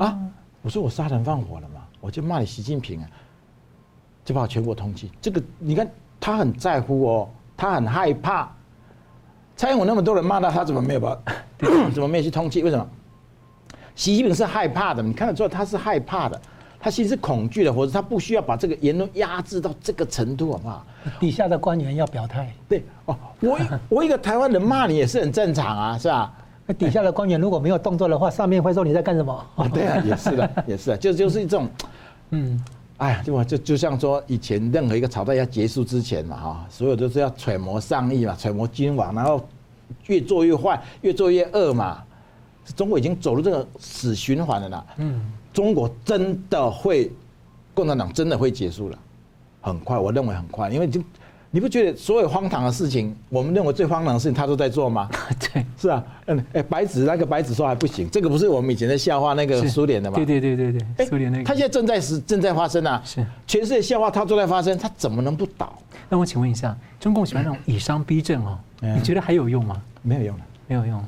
[0.00, 0.18] 啊！
[0.62, 3.08] 我说我杀人放火了嘛，我就骂你习近平啊，
[4.24, 5.08] 就把我全国通缉。
[5.20, 5.88] 这个你看
[6.20, 8.50] 他很在乎哦，他很害怕。
[9.56, 11.18] 蔡英文那么多人骂他，他怎么没有把？
[11.92, 12.62] 怎么没有去通缉？
[12.62, 12.86] 为什么？
[13.94, 16.40] 习近平是害怕的，你看得出来他是害怕的。
[16.84, 20.84] 他其实是恐惧的，或者他不需要把这个言论压制到这个程度，好不好？
[21.18, 22.52] 底下的官员要表态。
[22.68, 26.30] 对哦，我我一个台湾人骂你也是很正常啊，是吧？
[26.66, 29.46] 那底下的官员如果没有动作的话，上面会说你在干什么？
[29.54, 31.66] 哦，对啊，也是的， 也是的，就就是一种，
[32.32, 32.62] 嗯，
[32.98, 39.42] 哎呀，就就就像说以前任何一个朝代要结束之前嘛，哈，所有都是要揣摩上意嘛，揣摩君王，然后
[40.08, 42.02] 越做越坏，越做越恶嘛。
[42.76, 44.86] 中国已经走入这个死循环了啦。
[44.98, 45.32] 嗯。
[45.54, 47.10] 中国真的会，
[47.72, 48.98] 共产党真的会结束了，
[49.62, 51.00] 很快，我认为很快，因为就
[51.52, 55.08] 你不觉得所有荒唐的事情，我们认为最荒唐的事情，他都在做吗？
[55.38, 60.16] 对，是啊，嗯，哎，白纸那个白纸说还不行，这个不是我们以前的笑话，那个苏联的吗？
[60.16, 65.72] 对对对对对，苏联那个，他现在正在是正在发生啊，是，全世界笑话他都在发生，他怎么能不倒？
[66.08, 69.80] 那我请问一下，中共喜欢那种以商逼政哦，你觉得还有用吗？
[70.02, 71.04] 没有用了，没有用，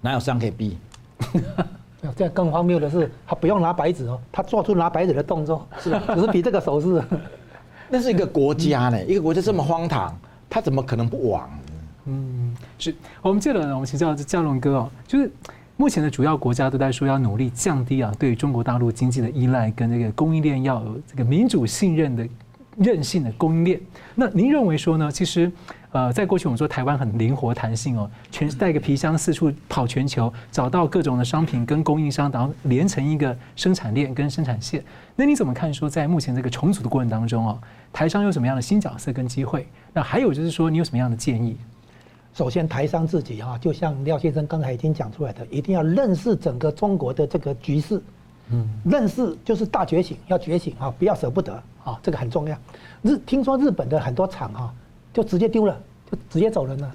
[0.00, 0.78] 哪有商可以逼？
[2.16, 6.02] 这样更荒谬的是，他不用拿白纸哦，他做出拿白纸的动作，是吧？
[6.14, 7.02] 只是比这个手势。
[7.88, 10.16] 那是一个国家呢，一个国家这么荒唐，
[10.48, 11.48] 他怎么可能不亡？
[12.06, 15.30] 嗯，是我们记得我们请教嘉龙哥哦，就是
[15.76, 22.26] 目前的主要国家都在说要努力降低啊，对中国大陆经济的依赖，跟这个供应链要有这个民主信任的
[22.76, 23.80] 韧性的供应链。
[24.14, 25.10] 那您认为说呢？
[25.10, 25.50] 其实。
[25.92, 34.82] 呃，在过去我们说台湾很灵活弹性哦，全是带个皮箱四处跑全球，找到各种的商品跟供应商，然后连成一个生产链跟生产线。
[35.14, 37.58] 那你怎么看说在目前这个重组的过程当中哦，
[37.92, 39.68] 台商有什么样的新角色跟机会？
[39.92, 41.58] 那还有就是说你有什么样的建议？
[42.32, 48.02] 首先台商自己哈，就像廖先生刚才已经讲出来的，一定要认识整个中国的这个局势，
[48.50, 51.52] 嗯，认识就是大觉醒，要觉醒啊，不要舍不得
[51.84, 52.56] 啊，这个很重要。
[53.02, 54.72] 日听说日本的很多厂哈。
[55.14, 55.78] 就直接丢了，
[56.10, 56.90] 就直接走人了。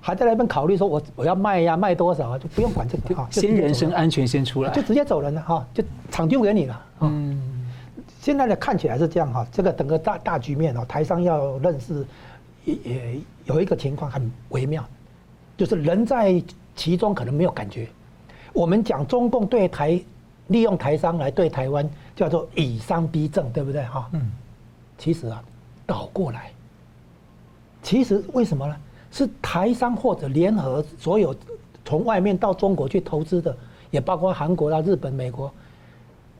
[0.00, 6.86] 还在那边考虑说我我要卖呀，卖多少啊，就不用管这个哈，先人身安全先出来，就直接走人了哈，就厂丢给你了。
[7.00, 7.66] 嗯，
[8.20, 12.06] 现在呢看起来是这样哈，这个整个大大局面哦，台商要认识
[12.64, 14.84] 也也有一个情况很微妙，
[15.56, 16.40] 就是人在
[16.76, 17.88] 其中可能没有感觉。
[18.52, 20.00] 我们讲中共对台
[20.48, 24.08] 利用台商来对台湾叫做以商逼政，对不对哈？
[24.12, 24.30] 嗯，
[24.98, 25.42] 其实啊
[25.86, 26.50] 倒过来，
[27.82, 28.76] 其实为什么呢？
[29.10, 31.34] 是台商或者联合所有
[31.84, 33.54] 从外面到中国去投资的，
[33.90, 35.52] 也包括韩国啦、日本、美国，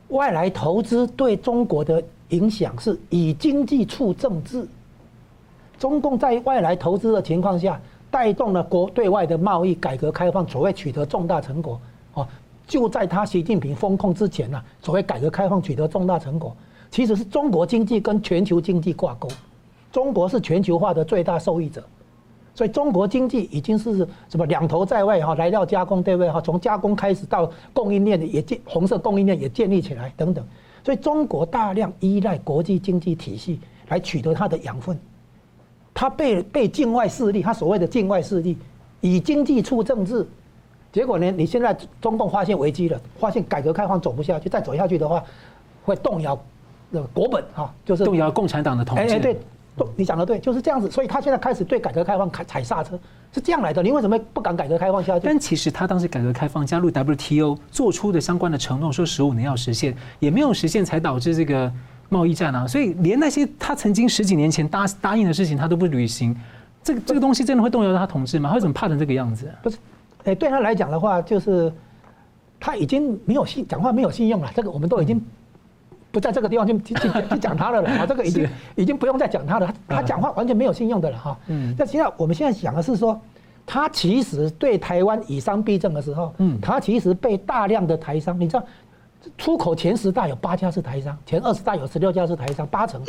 [0.07, 4.67] 外来投资对中国的影响是以经济促政治。
[5.77, 11.79] 中共在外来投资的情况下，带动了国对外的贸易改革开放，所谓取得重大成果。
[12.15, 12.27] 哦，
[12.65, 16.55] 就在他习近平封控之前呢，所谓改革开放取得重大成果，
[16.89, 19.27] 其实是中国经济跟全球经济挂钩，
[19.91, 21.83] 中国是全球化的最大受益者。
[22.55, 26.39] 所以中国经济已经是什么两头在外哈，来料加工对不对哈？
[26.39, 30.45] 从加工开始到供应链也建红色供应链也建立起来等等，
[30.85, 34.95] 所以中国大量依赖国际经济体系来取得它的养分，
[35.95, 38.55] 它被被境外势力，它所谓的境外势力
[39.01, 40.23] 以经济促政治，
[40.93, 41.29] 结果呢？
[41.31, 45.21] 你现在中共发现危机了，发现改革开放走不下去，再走下去的话，
[45.83, 46.39] 会动摇
[46.89, 49.13] 那个国本哈，就是动摇共产党的统治。
[49.15, 49.37] 哎对。
[49.97, 52.91] 你讲的对，就是这样子，所以他现在开始对改革开放踩踩刹车，
[53.33, 53.81] 是这样来的。
[53.81, 55.25] 你为什么不敢改革开放下去？
[55.25, 61.73] 但其实他当时改革开放加入 WTO 做出的相关的承诺，说十五年要实现，也没有实现，才导致这个
[62.07, 62.67] 贸易战啊。
[62.67, 66.39] 所以连那些他曾经十几年前答答应的事情，他都不履行，
[66.83, 68.49] 这个这个东西真的会动摇他统治吗？
[68.49, 69.51] 他为什么怕成这个样子？
[69.63, 69.77] 不是，
[70.25, 71.71] 哎，对他来讲的话，就是
[72.59, 74.51] 他已经没有信讲话没有信用了。
[74.55, 75.23] 这个我们都已经。
[76.11, 76.93] 不在这个地方去去
[77.27, 81.35] 去讲他了了啊，这个已经已经不用再讲他了，他他讲话完全没有信用的了哈。
[81.47, 81.73] 嗯。
[81.75, 83.19] 那现在我们现在讲的是说，
[83.65, 88.63] 他其实对台湾以商逼政的时候，嗯，他其实被大量的台商，你知道，
[89.39, 93.01] 出口前十大有八家是台商，前二十大有十六家是台商，八成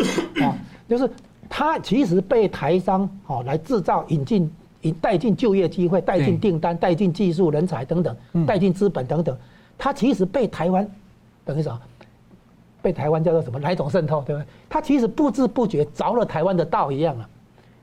[0.43, 0.57] 啊，
[0.89, 1.11] 就是
[1.47, 4.51] 他其实被台商哦来制造、引进、
[4.85, 8.17] 引带进就业机会、带进订单、带进技术人才等等、
[8.47, 9.37] 带进资本等等，
[9.77, 10.89] 他其实被台湾
[11.45, 11.79] 等于什么？
[12.81, 13.59] 被台湾叫做什么？
[13.59, 14.47] 哪一种渗透，对不对？
[14.69, 17.29] 他其实不知不觉着了台湾的道一样啊。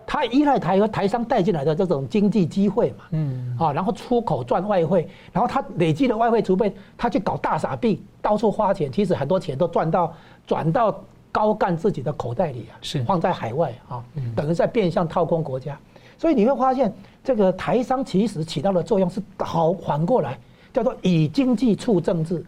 [0.06, 10.14] 他依赖台湾台商带进来的这种经济机会嘛，嗯，啊，然后出口赚外汇，然后他累积的外汇储备，他去搞大傻币，到处花钱，其实很多钱都赚到
[10.46, 14.04] 转到高干自己的口袋里啊，是放在海外啊，
[14.36, 15.80] 等于在变相掏空国家。
[16.22, 20.38] 所以你会发现，这个台商其实起到的作用是好反过来，
[20.72, 22.46] 叫做以经济促政治。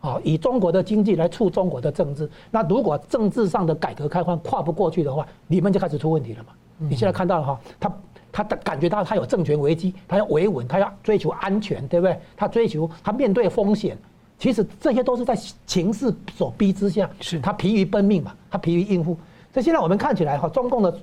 [0.00, 6.50] 啊，以中国的经济来促中国的政治，那如果政治上的改革开放跨不过去的话，你们就开始出问题了嘛。
[6.78, 7.92] 你现在看到了哈，他
[8.30, 12.16] 他感觉到他有政权危机，他要维稳，他要追求安全，对不对？
[12.36, 13.98] 他追求他面对风险，
[14.38, 19.16] 其实这些都是在情势所逼之下，是他疲于奔命嘛，他疲于应付。
[19.52, 20.96] 所以现在我们看起来哈，中共的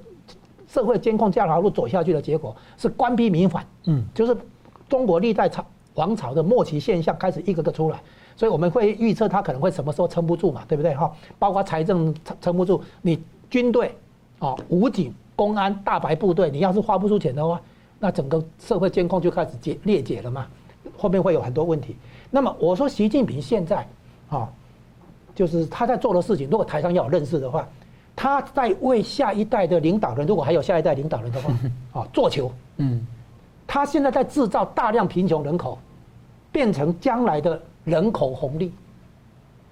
[0.76, 4.36] 社会监控这条路走下去的结果是官逼民反，嗯，就是
[4.90, 8.02] 中国历代朝王朝的末期现象开始一个个出来。
[8.36, 11.10] 所以我们会预测它可能会什么时候撑不住嘛，对不对哈？
[11.40, 13.96] 包括财政撑撑不住，你军队
[14.40, 17.62] 啊、武警、公安、大白部队，你要是花不出钱的话，
[17.98, 20.46] 那整个社会监控就开始解裂解了嘛，
[20.98, 21.96] 后面会有很多问题。
[22.30, 23.88] 那么我说习近平现在
[24.28, 24.52] 啊，
[25.34, 27.66] 就是他在做的事情，如果台上要有认识的话，
[28.16, 31.54] 他在为下一代的领导人，如果还有下一代领导人的话
[32.02, 32.52] 啊，做球。
[32.78, 33.06] 嗯，
[33.68, 35.78] 他现在在制造大量贫穷人口，
[36.52, 37.62] 变成将来的。
[37.86, 38.74] 人口红利，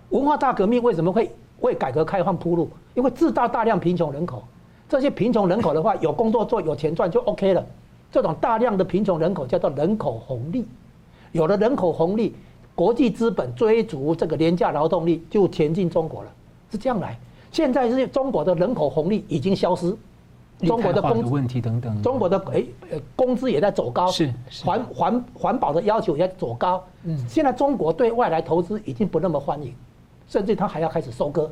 [0.10, 2.70] 文化大革命为什么会为改革开放铺路？
[2.94, 4.44] 因为制造大量贫穷人口，
[4.88, 7.66] 这些贫穷人口的话， 有工作做，有钱赚就 OK 了。
[8.12, 10.64] 这种大量的贫穷人口叫做人口红利，
[11.32, 12.36] 有了人口红利，
[12.76, 16.32] 国际资本追逐这个廉价劳动力就前进中国了，
[16.72, 17.18] 是这样来。
[17.54, 19.96] 现在是中国的人口红利已经消失。
[20.60, 22.42] 中国的工资问题等等，中国的
[23.16, 26.84] 工资也在走高，是环环环保的要求也在走高。
[27.04, 29.74] 嗯，现在中国对外来投资已经不那么欢迎，
[30.28, 31.52] 甚至他还要开始收割。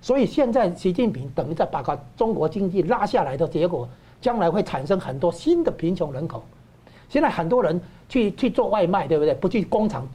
[0.00, 3.88] 所以现在习近平等于在把个中国经济拉下来的结果，
[4.20, 6.42] 将来会产生很多新的贫穷人口。
[7.08, 9.32] 现在很多人去去做外卖，对不对？
[9.34, 10.06] 不去工厂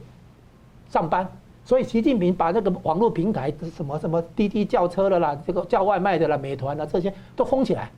[0.90, 1.26] 上班，
[1.68, 7.90] 所以习近平把那个网络平台什么什么滴滴叫车的啦，这个叫外卖的啦，美团啊这些都封起来。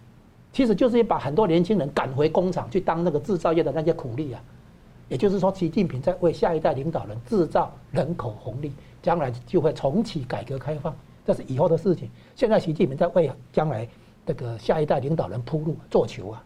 [0.52, 4.42] 其实就是把很多年轻人赶回工厂去当那个制造业的那些苦力啊，
[5.08, 10.92] 也就是说，习近平在为下一代领导人制造人口红利，将来就会重启改革开放，
[11.24, 12.10] 这是以后的事情。
[12.34, 13.86] 现在习近平在为将来
[14.26, 16.44] 这个下一代领导人铺路做球啊，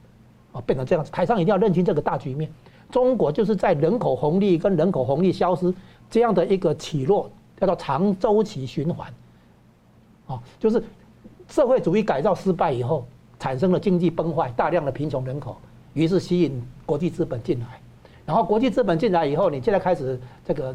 [0.53, 1.11] 啊，变成这样子。
[1.11, 2.53] 台上一定要认清这个大局面，
[2.91, 5.72] 中国就是在人口红利跟人口红利消失
[6.15, 9.12] 这样的一个起落，叫做长周期循环。
[10.29, 10.81] 啊，就是
[11.49, 13.05] 社会主义改造失败以后，
[13.37, 15.57] 产生了经济崩坏，大量的贫穷人口，
[15.93, 17.67] 于是吸引国际资本进来，
[18.25, 20.73] 然后国际资本进来以后，你现在开始这个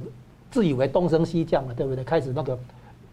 [0.52, 2.04] 自以为东升西降了，对不对？
[2.04, 2.60] 开始那个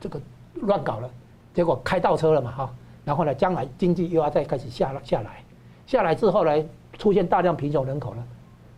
[0.00, 0.20] 这个
[0.54, 1.08] 乱搞了，
[1.54, 2.74] 结果开倒车了嘛，哈。
[3.04, 5.44] 然后呢，将来经济又要再开始下下来，
[5.86, 6.64] 下来之后呢，
[6.98, 8.26] 出现大量贫穷人口了，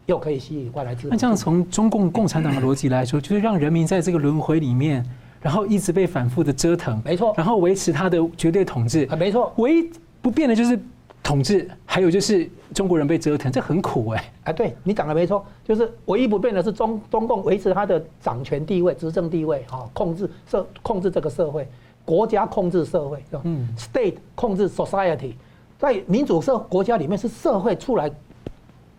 [0.09, 1.11] 又可以吸引外来资本。
[1.11, 5.04] 那这样从中共共产党的逻辑来说，就是让人民在这个轮回里面，
[5.40, 9.90] 然后一直被反复的折腾，没错，然后维持他的绝对统治，啊，没错，唯一
[10.22, 10.78] 不变的就是
[11.22, 14.32] 统治，还有就是中国人被折腾，这很苦哎。
[14.44, 21.68] 啊，对你讲的没错，就是唯一不变的是中中共维持他的掌权地位、执政地位，哈，控制社控制这个社会。
[22.04, 23.42] 国家控制社会，是吧？
[23.44, 25.34] 嗯，state 控制 society，
[25.78, 28.11] 在民主社国家里面是社会出来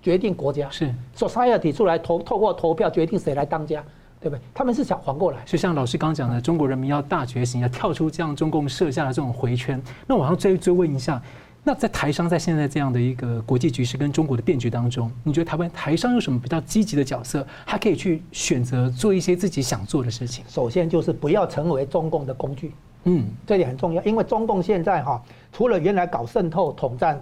[0.01, 3.83] 决定国家，是 society 出来投透过投票决定谁来当家，
[4.19, 4.41] 对不对？
[4.53, 5.39] 他们是想反过来。
[5.45, 9.81] 就像老师刚讲的，中国人民要大觉醒，要跳出这样中共设下的这种回圈。
[10.07, 11.21] 那我要追追问一下，
[11.63, 20.45] 那在台商在现在这样的一个国际局势跟中国的变局当中，你觉得台湾台商有什么比较积极的角色，还可以去选择做一些自己想做的事情？
[20.47, 22.73] 首先就是不要成为中共的工具。
[23.03, 25.21] 嗯，这点很重要，因为中共现在哈，
[25.51, 27.21] 除了原来搞渗透、统战、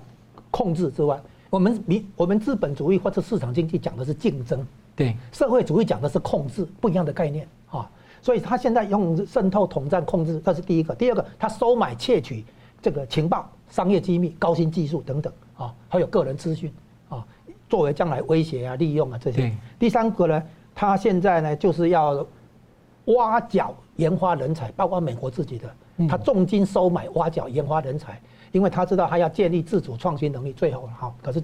[0.50, 1.20] 控制之外，
[1.50, 7.90] 我们民我们资本主义或者市场经济讲的是竞争，对，社会主义讲的是控制，不一样的概念啊。
[8.22, 10.94] 所以他现在用渗透、统战、控制，这是第一个。
[10.96, 12.44] 第二个，他收买、窃取
[12.82, 16.72] 这个情报、商业机密、高新技术等等啊，还有个人资讯
[17.10, 17.26] 啊，
[17.70, 19.56] 作为将来威胁啊、利用啊这些。
[19.80, 20.44] 第三个呢，
[20.76, 22.26] 他现在呢就是要。
[23.16, 28.22] 挖角研发人才，包括美国自己的，他重金收买挖角研发人才，
[28.58, 31.40] 因为他知道他要建立自主创新能力，最后哈，可是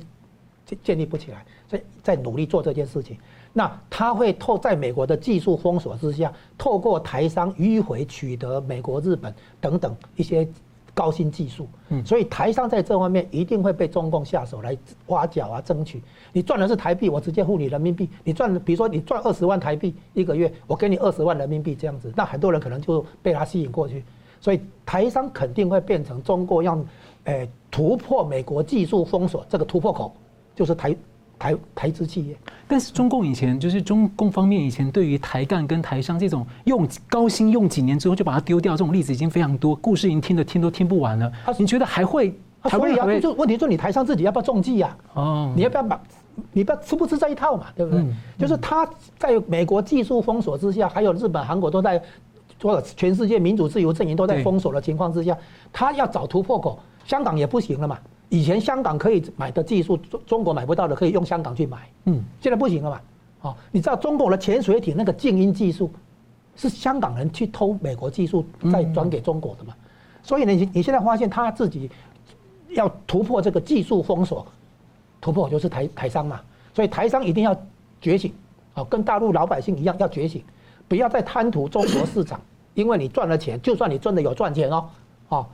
[0.66, 3.18] 建建立不起来，所以在努力做这件事情。
[3.53, 10.47] 那他会透在美国的技术封锁之下，透过台商迂回取得美国、日本等等一些。
[10.95, 15.99] 高新技术，嗯，所以台商在这方面一定会被中共下手来挖角啊，争取。
[16.32, 18.07] 你赚的是台币，我直接付你人民币。
[18.24, 24.05] 你赚，比如说你赚二十万台币一个月，我给你二十万人民币这样子，那很多人可能就被他吸引过去。
[24.43, 26.77] 所以台商肯定会变成中国要，
[27.23, 30.13] 诶突破美国技术封锁这个突破口，
[30.53, 30.93] 就是台。
[31.39, 32.37] 台台资企业，
[32.69, 41.29] 但是中共以前就是中共方面以前对于台干跟台商这种用高薪用几年之后就把它丢掉这种例子已经非常多，故事已经听的听都听不完了。
[41.57, 42.33] 你觉得还会？
[42.69, 44.95] 所以啊，就问题就你台商自己要不要中计呀？
[45.15, 45.99] 哦，你要不要把？
[46.53, 47.65] 你不要吃不吃这一套嘛？
[47.75, 48.05] 对不对？
[48.37, 48.87] 就是他
[49.17, 52.01] 在美国技术封锁之下，还有日本、韩国都在，
[52.64, 55.38] 或者全世界民主自由阵营都在封锁的情况之下，
[55.74, 57.99] 他要找突破口，香港也不行了嘛。
[58.30, 63.01] 以前香港可以买的技术，中中国买不到的可以用香港去买，嗯，现在不行了嘛？
[63.41, 65.91] 哦，你知道中国的潜水艇那个静音技术，
[66.55, 69.76] 是香港人去偷美国技术再转给中国的嘛？
[70.24, 71.91] 所以呢，你你现在发现他自己
[72.70, 74.47] 要突破这个技术封锁，
[75.20, 76.39] 突破就是台台商嘛，
[76.74, 77.53] 所以台商一定要
[77.99, 78.34] 觉醒，
[78.76, 80.41] 哦，跟大陆老百姓一样要觉醒，
[80.88, 82.39] 不要再贪图中国市场，
[82.74, 84.89] 因为你赚了钱，就算你真的有赚钱哦，
[85.30, 85.45] 哦，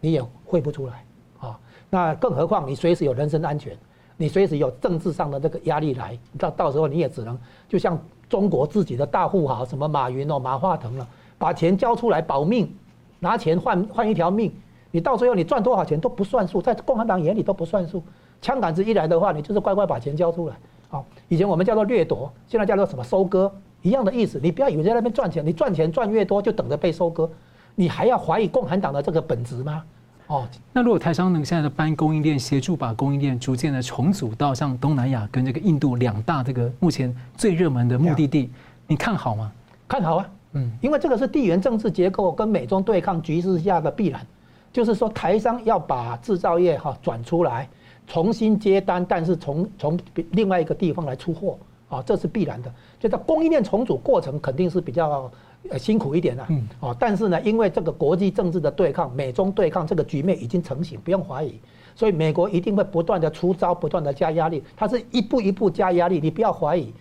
[0.00, 1.04] 你也汇不出来
[1.40, 1.58] 啊。
[1.90, 3.76] 那更何况你随时有人身安全，
[4.16, 7.38] 你随时有政治上的这个压力来，到到时候你也只能
[7.68, 7.98] 就像
[8.28, 11.06] 中国自己的大富豪什么马云哦、马化腾了，
[11.38, 12.72] 把钱交出来保命，
[13.18, 14.52] 拿钱换换一条命，
[14.90, 18.02] 你到最后你赚多少钱都不算数，在共产党眼里都不算数。
[18.40, 20.56] 枪杆子一来的话，你就是乖乖把钱交出来。
[20.88, 23.50] 好，以前我们叫做掠夺，现在叫做什么收割，
[23.84, 24.40] 一样的意思。
[24.42, 27.30] 你不要以为在那边赚钱，你赚钱赚越多就等着被收割，
[27.74, 29.84] 你还要怀疑共产党的这个本质吗？
[30.26, 38.50] 哦，那如果台商能现在的搬供应链，协助把供应链逐渐的重组到像东南亚跟这个印度两大这个目前最热门的目的地，
[38.86, 39.52] 你看好吗？
[39.86, 44.26] 看好啊，嗯，因为这个是地缘政治结构跟美中对抗局势下的必然，
[44.72, 47.68] 就是说台商要把制造业哈转出来，
[48.06, 51.58] 重新接单，但是从从另外一个地方来出货
[51.90, 52.72] 啊，这是必然的，
[53.04, 55.30] 就在供应链重组过程肯定是比较。
[55.70, 61.58] 呃，辛苦一点的，嗯，哦，但是呢，因为这个国际政治的对抗，美中对抗这个局面已经成型，不用怀疑，
[61.96, 66.92] 所以美国一定会不断的出招，不断的加压力，它是一步一步加压力，你不要怀疑。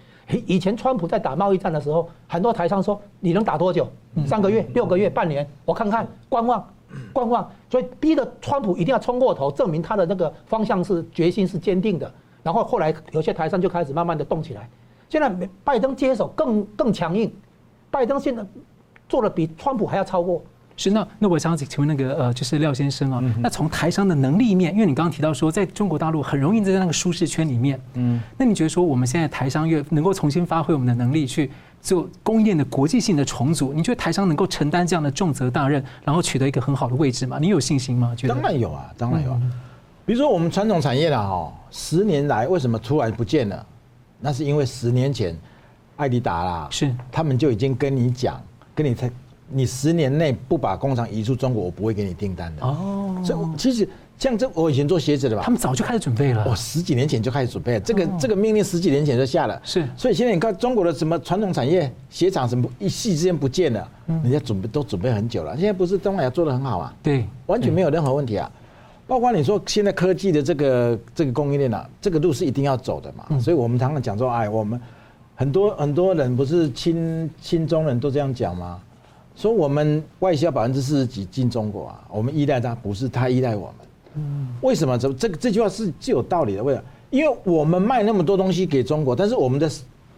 [0.45, 3.85] 以前川普在打贸易战的时候，很多台商说，你能打多久？
[4.25, 5.45] 三个月、六个月、半年？
[5.65, 6.65] 我看看，观望，
[7.11, 12.09] 观望，所以逼得川普一定要冲过头，证明他的那个方向是决心是坚定的。
[12.41, 14.69] 然后后来有些台商就开始慢慢的动起来，
[15.13, 17.31] 现在拜登接手更更强硬。
[17.91, 18.43] 拜登现在
[19.07, 20.41] 做的比川普还要超过，
[20.75, 37.37] 是那那我想请问那个呃，就是廖先生啊，那从台商的能力面，因为你刚刚提到说，在中国大陆很容易在那个舒适圈里面，嗯，那你觉得说我们现在台商越能够重新发挥我们的能力去做供应链的国际性的重组，你觉得台商能够承担这样的重责大任，然后取得一个很好的位置吗？
[37.39, 38.15] 你有信心吗？
[38.17, 39.39] 觉得当然有啊，当然有啊。
[40.07, 43.63] 比如说我们传统产业啦，哈，十年来为什么突然不见了？
[44.23, 45.37] 那是因为十年前
[45.97, 48.41] 艾迪达啦，是他们就已经跟你讲，
[48.73, 49.11] 跟你才。
[49.55, 52.65] 你十年内不把工厂移出中国，我不会给你订单的。
[52.65, 56.43] 哦，所以其实像这，我以前做鞋子的吧，他们早就开始准备了。
[56.49, 59.61] 我十几年前就开始准备了，这个这个命令十几年前就下了。
[59.63, 65.55] 是，所以现在你看中国的什么传统产业，鞋厂什么一夕之间不见了，人家准备都准备很久了。
[65.55, 66.91] 现在不是东南亚做的很好啊？
[67.03, 68.49] 对，完全没有任何问题啊。
[69.05, 73.39] 包括你说现在科技的这个这个供应链啊，这个路是一定要走的嘛。
[73.39, 74.79] 所以我们常常讲说，哎，我们
[75.35, 78.79] 很多很多人不是亲亲中人都这样讲吗？
[79.35, 83.75] 说我们外销百分之四十几进中国啊，我们依赖他，不是他依赖我们。
[84.15, 84.95] 嗯，为什么？
[84.97, 86.63] 这这句话是具有道理的。
[86.63, 86.85] 为什么？
[87.09, 89.69] 因为我们卖那么多东西给中国，但是我们的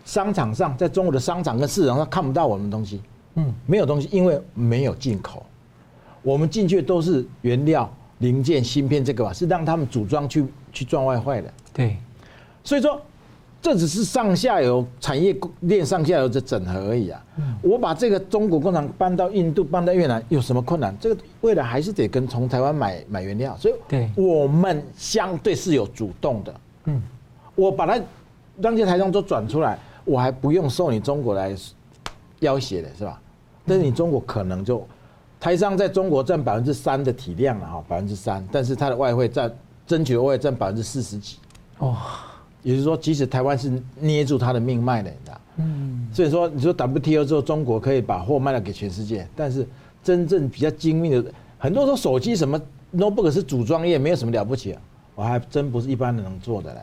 [0.03, 3.01] 商场上，在中国的商场跟市场上看不到我们的东西。
[3.35, 5.45] 嗯，没有东西，因为没有进口，
[6.21, 7.89] 我们进去都是原料、
[8.25, 11.53] 零件、芯片，这个吧，是让他们组装去去赚外快的。
[11.73, 11.97] 对，
[12.63, 12.99] 所以说。
[13.61, 17.19] 这只是上下游产业链上下游的整合而已啊！
[17.63, 20.95] 我把这个中国工厂搬到印度、搬到越南有什么困难？
[20.99, 23.73] 这个未来还是得跟从台湾买买原料，所以
[24.15, 26.55] 我们相对是有主动的。
[26.83, 27.01] 嗯，
[27.55, 27.93] 我把它
[28.61, 31.55] 让这些台商都转出来，我还不用受你中国来
[32.41, 33.19] 要挟的是吧？
[33.65, 34.87] 但是你中国可能就
[35.45, 41.37] 台商在中国占百分之三的体量了哈，百分之三，但是它的外汇占争取的外汇占百分之四十几。
[41.77, 41.95] 哦。
[42.63, 45.41] 也就是说，即使台湾是捏住它的命脉的，你知道？
[45.57, 46.07] 嗯。
[46.11, 49.67] 所以说，你说 WTO 之后，中国可以把货卖了给全世界，但是
[50.03, 51.23] 真正比较精密的，
[51.59, 52.59] 很多说手机什么
[52.91, 54.81] notebook 是组装业，没有什么了不起啊，
[55.13, 56.79] 我还真不是一般人能做的嘞。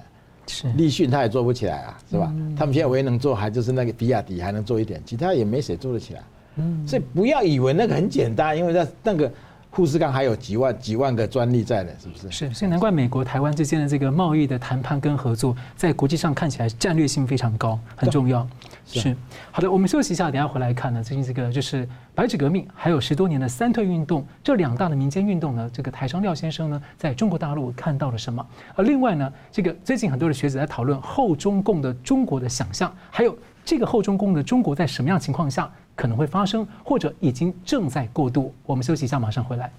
[0.47, 0.69] 是。
[0.75, 2.33] 立讯他也做不起来啊，是吧？
[2.57, 6.23] 他们现在唯一能做，还就是那个比亚迪还能做一点，其他也没谁做得起来。
[6.57, 6.87] 嗯。
[6.87, 9.31] 所以不要以为那个很简单，因为在那个。
[9.75, 12.31] 富士康还有几万几万个专利在呢，是不是？
[12.31, 18.47] 是，所以难怪美国台湾之间的这个贸易的谈判跟合作，在国际上看起来战略性非常高，很重要。
[18.85, 19.17] 是，
[19.51, 21.03] 好的，我们休息一下，等下回来看呢。
[21.03, 28.47] 最近这个就是白纸革命，还有十多年的三退运动，这两大的民间运动呢，这个台商廖先生呢，在中国大陆看到了什么？
[28.75, 33.35] 而另外呢，这个最近很多的学者在讨论后中共的中国的想象，还有
[33.65, 35.73] 这个后中共的中国在什么样情况下？
[35.95, 38.55] 可能会发生，或者已经正在过渡。
[38.65, 39.71] 我们休息一下，马上回来。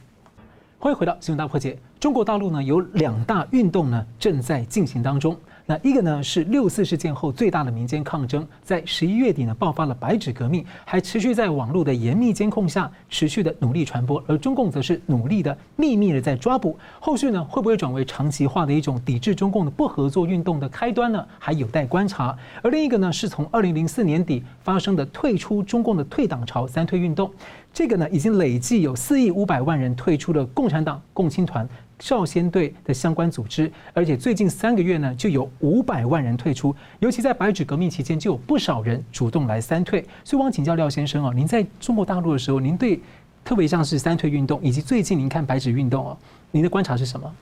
[0.80, 1.80] 欢迎回到新闻大破解。
[2.00, 5.38] 中国大陆呢，有两大运动呢，正在进行当中。
[5.66, 16.78] 那一个呢是六四事件后最大的民间抗争，在十一月底呢爆发了白纸革命，还持续在网络的严密监控下持续的努力传播，而中共则是努力的秘密的在抓捕。
[17.00, 21.26] 后续呢会不会转为长期化的一种抵制中共的不合作运动的开端呢？
[21.40, 22.38] 还有待观察。
[22.62, 27.32] 而另一个呢是从二零零四年底发生的退出中共的退党潮三退运动，
[27.72, 31.66] 这个呢已经累计有四亿五百万人退出了共产党、共青团。
[32.04, 36.76] 少先队的相关组织，而且最近三个月呢，就有五百万人退出。
[37.00, 40.02] 尤其在白纸革命期间，就有不少人主动来三退。
[40.26, 43.00] 所以，我想请教廖先生哦，您在中国大陆的时候，您对
[43.46, 46.18] 特别像是三退运动，以及最近您看白纸运动哦，
[46.52, 47.34] 您的观察是什么？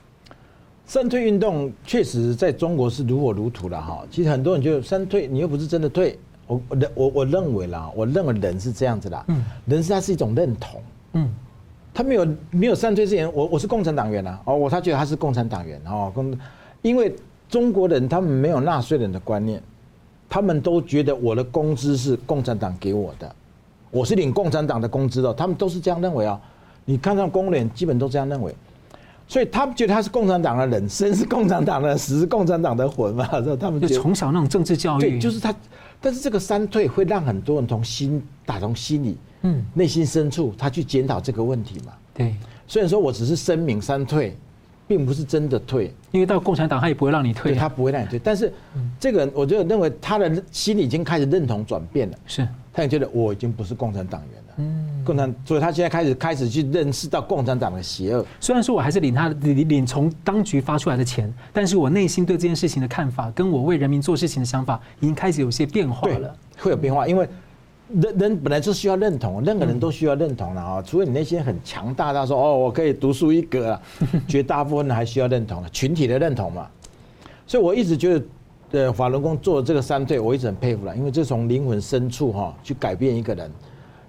[0.86, 4.04] 三退运动确实在中国是如火如荼的哈。
[4.12, 6.20] 其实很多人就三退，你又不是真的退。
[6.46, 10.84] 我我我我认为啦，我认为人是这样子的，嗯，人是它是一种认同，
[11.14, 11.28] 嗯。
[11.94, 16.34] 他没有没有三退之前，我我是共产党员啊，哦，我他觉得他是共产党员哦，共，
[16.82, 17.14] 因为
[17.50, 19.62] 中国人他们没有纳税人的观念，
[20.30, 23.36] 他们都觉得我的工资是共产党给我的，
[23.92, 26.40] 我是领共产党的工资的，他们都是这样认为啊。
[26.86, 28.54] 你看上工人基本都这样认为，
[29.28, 33.28] 所以他们觉得他是共产党的人，生是共产党的，死是共产党的魂嘛，
[33.60, 35.54] 他们就从小那种政治教育，对，就是他，
[36.02, 39.18] 但是这个三退会让很多人从心打从心里。
[39.44, 41.94] 嗯，内心深处他去检讨这个问题嘛？
[42.14, 42.36] 对，
[42.68, 44.38] 虽然说我只是声明三退，
[44.88, 48.20] 并不是真的退，因为到共产党他也不会让你退，他不会让你退。
[48.20, 48.54] 但是
[49.00, 54.51] 这个人，我就认为他的心里已经开始认同转变了，是，他也觉得我已经不是共产党员了。
[54.62, 58.26] 嗯，共产，所以他现在开始开始去认识到共产党的邪恶。
[58.40, 67.28] 虽然说我还是领他领领从当局发出来的钱，但是我内心对这件事情的看法，跟我为人民做事情的想法，已经开始有些变化了，会有变化，因为。
[67.94, 73.82] 人人本来就需要认同，任何人都需要认同的啊，除非你内心很强大，他说哦，我可以独树一格啊，
[74.30, 76.66] 绝大部分人还需要认同，群体的认同嘛。
[77.46, 78.26] 所以我一直觉得，
[78.86, 83.52] 呃，法轮功做的这个三退，我一直很佩服了，因为这从灵魂深处哈去改变一个人，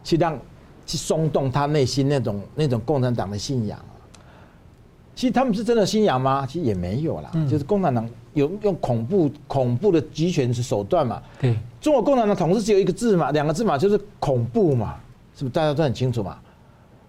[0.02, 0.38] 去让
[0.86, 3.78] 去松动他内心那种那种共产党的信仰。
[5.14, 6.46] 其实他们是真的信仰吗？
[6.46, 11.22] 其实也没有啦，嗯、就是共产党有用恐怖恐怖的集权手段嘛。
[11.38, 14.96] 对，中国共产党统治只有一个字嘛，两个字嘛，就是恐怖嘛，
[15.36, 16.38] 是不是大家都很清楚嘛？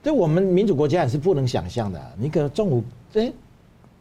[0.01, 1.99] 对我们民主国家也是不能想象的。
[2.17, 2.83] 你可能政府
[3.13, 3.31] 哎，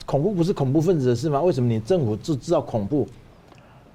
[0.04, 1.40] 恐怖不是恐怖分子的事吗？
[1.40, 3.06] 为什么你政府就知道恐怖？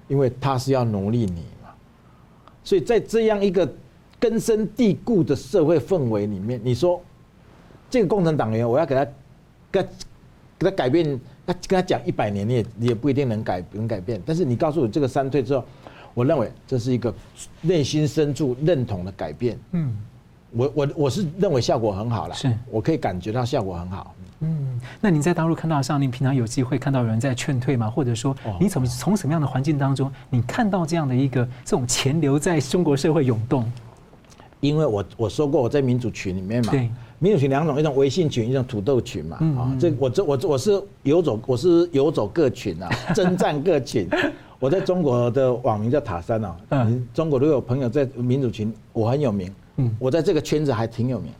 [0.07, 1.69] 因为他是要奴隶你嘛。
[2.63, 3.69] 所以在这样一个
[4.19, 7.01] 根深蒂固的社会氛围里面，你说
[7.89, 9.07] 这个共产党员，我要给他。
[9.69, 9.89] 给他
[10.57, 14.19] 给他改变，他跟他讲一百年，你也你也不一定能改能改变。
[14.25, 15.63] 但是你告诉我这个三退之后，
[16.13, 17.13] 我认为这是一个
[17.61, 19.59] 内心深处认同的改变。
[19.73, 19.95] 嗯，
[20.51, 24.15] 我我我是认为效果很好了，是我可以感觉到效果很好。
[24.39, 27.89] 嗯，那您在大陆看到，像您平常有机会看到有人在劝退吗？
[27.89, 33.69] 或者说，你怎么从什么样的环境当中，你看到这样的一个这种钱流在中国社会涌动？
[34.59, 36.73] 因为我我说过我在民主群里面嘛。
[37.19, 39.37] 民主群两种，一种微信群，一种土豆群嘛。
[39.57, 44.07] 啊，这我这我我是游走，我是游走各群啊， 征战各群。
[44.59, 46.55] 我在中国的网名叫塔山啊。
[46.69, 47.07] 嗯。
[47.15, 49.51] 中国都有朋友在民主群，我很有名。
[49.77, 49.95] 嗯。
[49.97, 51.31] 我在这个圈子还挺有名。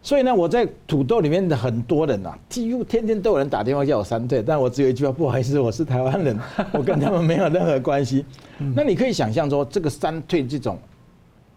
[0.00, 6.38] 所以呢，我在土豆里面的很多人啊，几乎天天都有人打电话叫我三退，但我只有一句话，不好意思，我是台湾人，
[6.72, 8.24] 我跟他们没有任何关系。
[8.76, 10.78] 那你可以想象说，这个三退这种。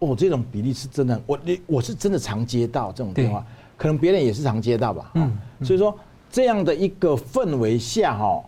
[0.00, 3.44] 哦，这种比例是真的，我你我是真的常接到这种电话，
[3.76, 5.10] 可能别人也是常接到吧。
[5.14, 5.96] 嗯，所以说
[6.30, 8.40] 这样的一个氛围下哈，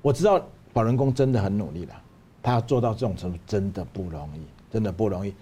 [0.00, 0.40] 我知道
[0.72, 1.94] 法轮功真的很努力了，
[2.42, 4.40] 他要做到这种程度真的不容易，
[4.72, 5.34] 真的不容易。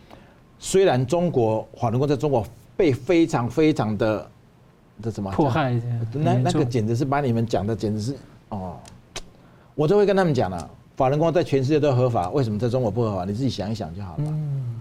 [0.59, 2.45] 虽然中国法轮功在中国
[2.77, 4.29] 被非常非常的
[5.01, 5.81] 这什么迫害，
[6.12, 8.16] 那那个简直是把你们讲的简直是
[8.49, 8.77] 哦，
[9.77, 13.25] 我都会跟他们讲了，法轮功在全世界都合法，为什么在中国不合法？
[13.25, 14.25] 你自己想一想就好了。
[14.27, 14.81] 嗯。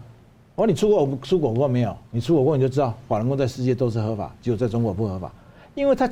[0.62, 1.98] 我说你出国出国过国没有？
[2.12, 5.32] 你出国过国你就知道，法轮功在世界都是合法，只有在中国不合法，
[5.74, 6.08] 因为他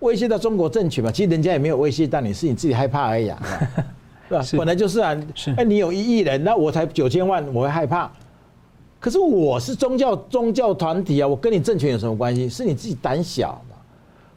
[0.00, 1.12] 威胁到中国政权嘛。
[1.12, 3.40] 其实人家也没有威胁到你，是你自己害怕而已啊，
[4.28, 4.42] 是吧？
[4.42, 5.16] 是本来就是啊。
[5.36, 5.54] 是。
[5.56, 8.10] 哎，你有一亿人，那我才九千万，我会害怕。
[8.98, 12.48] 可是我是宗教宗教团体啊，我跟你政权有什么关系？
[12.48, 13.76] 是你自己胆小嘛。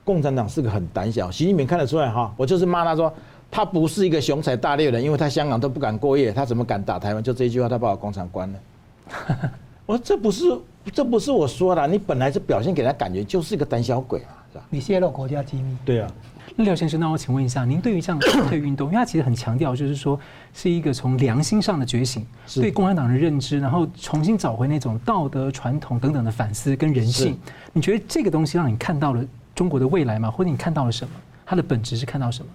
[0.03, 2.31] 共产党是个很胆小，习近平看得出来哈。
[2.37, 3.11] 我就是骂他说，
[3.49, 7.23] 他不是一个雄才大略的人，因为他香港都不敢过夜，他怎么敢打台湾？
[7.23, 8.59] 就这一句话，他把我工厂关了。
[9.85, 10.57] 我说这不是，
[10.93, 14.65] 这不是我说的，你本来是表现给他感觉就是一个胆小鬼嘛，是吧？
[14.69, 15.77] 你泄露国家机密。
[15.83, 16.09] 对啊。
[16.55, 20.19] 那廖先生，那我请问一下，您对于这样的 三退运动，因为他其实很强调，就是说
[20.53, 22.25] 是一个从良心上的觉醒，
[22.55, 27.37] 对共产党的认知，然后重新找回那种道德传统等等的反思跟人性。
[27.71, 29.25] 你觉得这个东西让你看到了
[29.55, 30.29] 中国的未来吗？
[30.29, 31.13] 或者你看到了什么？
[31.45, 32.51] 它的本质是看到什么？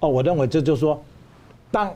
[0.00, 1.02] 哦，我认为这就是说，
[1.70, 1.90] 当。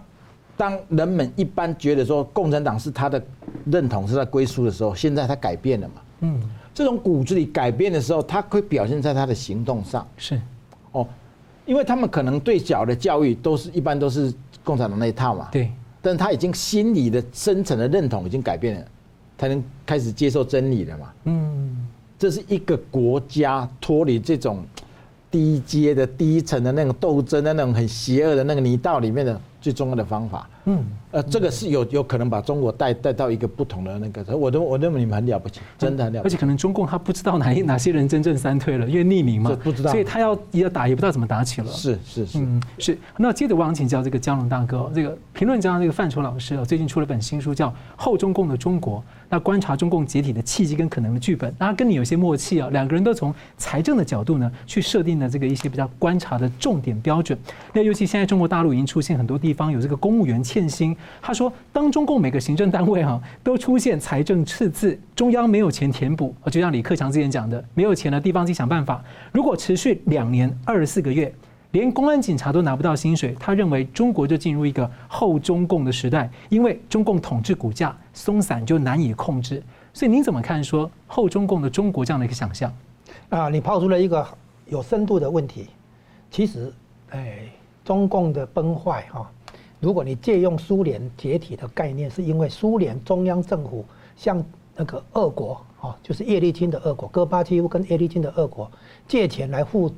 [0.62, 3.20] 当人们一般觉得说共产党是他的
[3.64, 5.94] 认同，是他归属的时候，现在他改变了嘛？
[6.20, 6.40] 嗯，
[6.72, 10.06] 这种骨子里改变的时候，他会表现在他的行动上。
[10.16, 10.40] 是，
[10.92, 11.04] 哦，
[11.66, 14.32] 因为他们可能对小的教育都是一般都是
[14.62, 15.48] 共产党那一套嘛。
[15.50, 15.68] 对，
[16.00, 18.86] 但他已经心理的深层的认同已经改变了，
[19.36, 21.12] 才能开始接受真理了嘛。
[21.24, 21.76] 嗯，
[22.16, 24.64] 这是一个国家脱离这种
[25.28, 29.40] 低阶的低层的那种斗争的那种很邪恶的那个泥道里面的。
[29.62, 36.34] 最重要的方法，嗯，呃，这个是有有可能把中国带带到一个不同的那个，我都我认为你们很了不起，真的很了不起。
[36.34, 41.68] 而且可能中共他不知道哪一 哪些人真正三退了，因为匿名嘛，不知道，所以他要要打也不知道怎么打起了。
[41.68, 42.98] 是是是，嗯是。
[43.16, 48.98] 那接着我想请教这个江龙大哥，这个评论家这个范畴老师啊，最近出了本新书叫《后中共的中国》。
[49.28, 57.38] 那观察中共解体的契机跟可能的剧本，那他跟你有些默契啊，两个人都从财政的角度呢，去设定了这个一些比较观察的重点标准。
[57.72, 69.02] 那尤其现在中国大陆已经出现很多地方有这个公务员欠薪，他说，当中共每个行政单位哈都出现财政赤字，中央没有钱填补，就像李克强之前讲的，没有钱了，地方自己想办法。
[69.32, 71.32] 如果持续两年二十四个月。
[71.72, 79.62] 连公安警察都拿不到薪水，他认为中国就进入一个后中共的时代，因为中共统治骨架松散就难以控制。
[79.94, 82.70] 所以您怎么看说后中共的中国这样的一个想象？
[83.30, 84.22] 啊，你抛出了一个
[84.66, 85.68] 有深度的问题。
[86.30, 86.70] 其实，
[87.08, 87.38] 哎，
[87.82, 89.30] 中共的崩坏哈，
[89.82, 93.84] 如果你借用苏联解体的概念，是因为苏联中央政府
[94.16, 94.42] 向
[94.76, 98.70] 那个俄国啊，就是叶利钦的俄国，戈巴契夫跟叶利钦的俄国
[99.08, 99.92] 借钱来付。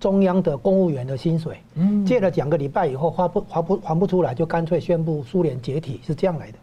[0.00, 1.58] 中央的公务员的薪水，
[2.06, 6.58] 借了两个礼拜以后还不还不还不出来，就干脆宣布苏联解体，是这样来的。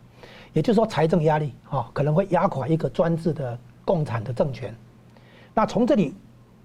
[0.54, 4.74] 也就是说，财政压力啊，可能会压垮一个专制的共产的政权。
[5.54, 6.14] 那从这里，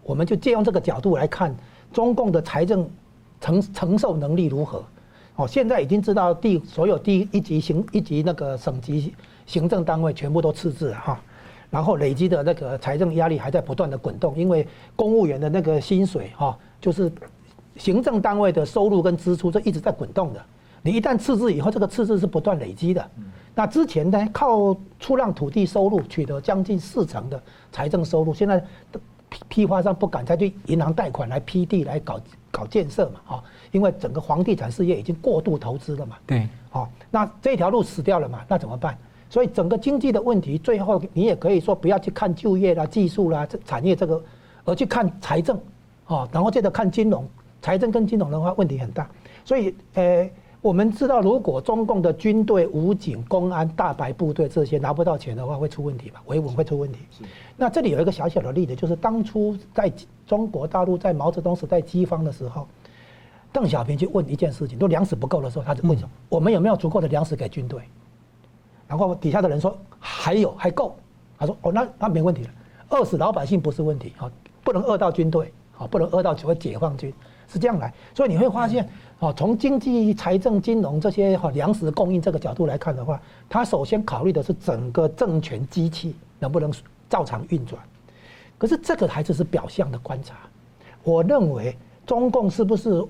[0.04, 1.52] 我们就借用这个角度来看，
[1.92, 2.88] 中共的财政
[3.40, 4.84] 承承受能力如何？
[5.36, 9.14] 哦，现在已经知道地所有第一级行一级那个省级
[9.46, 11.20] 行政单位全部都赤字了哈。
[11.70, 14.66] 然后累积的那个财政压力还在不断的滚动，因为
[14.96, 17.10] 公务员的那个薪水哈，就是
[17.76, 20.44] 行政单位的收入跟支出这一直在滚动的。
[20.82, 23.10] 你一旦赤字以后，这个赤字是不断累积的。
[23.54, 28.58] 那之前呢，靠出让土地收入取得将近四成的财政收入，现在
[29.28, 32.18] 批批发商不敢再去银行贷款来批地来搞
[32.50, 36.16] 搞建设嘛，哈，因为整个房地产事业已经过度投资了嘛。
[36.26, 38.96] 对，好，那这条路死掉了嘛，那怎么办？
[39.28, 44.22] 所以整个经济的问题，最后你也可以说不要去看就业啦、技术啦、这产业这个，
[44.64, 45.58] 而去看财政，
[46.06, 47.28] 哦，然后接着看金融，
[47.62, 49.08] 财政跟金融的话问题很大，
[49.44, 50.28] 所以呃。
[50.62, 56.22] 我们知道，如果中共的军队、武警、公安、大白部队这些拿不到钱的话，会出问题吧？
[56.26, 56.98] 维稳会出问题。
[57.56, 59.90] 那这里有一个小小的例子，就是当初在
[60.26, 62.68] 中国大陆在毛泽东时代饥荒的时候，
[63.50, 67.80] 邓小平去问一件事情，都粮食不够的时候，他就问说：“我们有没有足够的粮食给军队？”
[68.86, 70.94] 然后底下的人说：“还有，还够。”
[71.38, 72.50] 他说：“哦，那那没问题了，
[72.90, 74.30] 饿死老百姓不是问题啊，
[74.62, 77.10] 不能饿到军队啊，不能饿到只会解放军，
[77.52, 78.88] 是这样来。”所以你会发现。
[79.20, 83.20] 哦，从经济、财政、金融这些哈粮食供应这个角度来看的话，
[83.50, 86.72] 他首先考虑的是整个政权机器能不能
[87.06, 87.78] 照常运转。
[88.56, 90.36] 可是这个还只是表象的观察。
[91.04, 91.76] 我认为
[92.06, 93.04] 中共是不是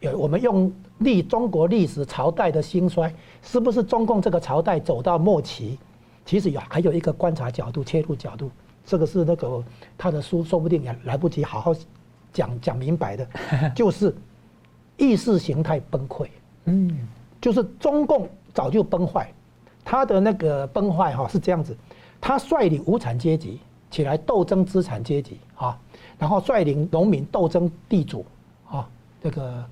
[0.00, 5.78] 有我们用历中国历史朝代的兴衰，是不是中共这个朝代走到末期？
[6.26, 8.50] 其实有还有一个观察角度、切入角度，
[8.84, 9.62] 这个是那个
[9.96, 11.72] 他的书说不定也来不及好好
[12.32, 13.26] 讲讲明白的，
[13.74, 14.14] 就是。
[14.98, 16.28] 意识形态崩溃，
[16.66, 17.08] 嗯，
[17.40, 19.32] 就是中共早就崩坏，
[19.82, 21.76] 他的那个崩坏哈是这样子，
[22.20, 23.58] 他率领无产阶级
[23.90, 25.76] 起来斗争资产阶级啊，
[26.18, 28.24] 然后率领农民斗争地主
[28.70, 28.86] 啊，
[29.20, 29.64] 这个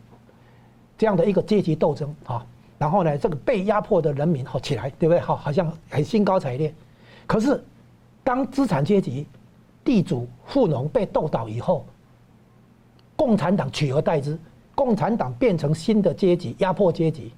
[0.98, 2.44] 这样的一个阶级斗争啊，
[2.78, 5.20] 然后呢，这个被压迫的人民好起来，对不对？
[5.20, 6.74] 好，好像很兴高采烈。
[7.26, 7.62] 可是
[8.24, 9.26] 当资产阶级、
[9.84, 11.86] 地主、富农被斗倒以后，
[13.20, 14.38] 共产党取而代之。
[14.74, 17.30] 共产党变成新的阶级，压迫阶级，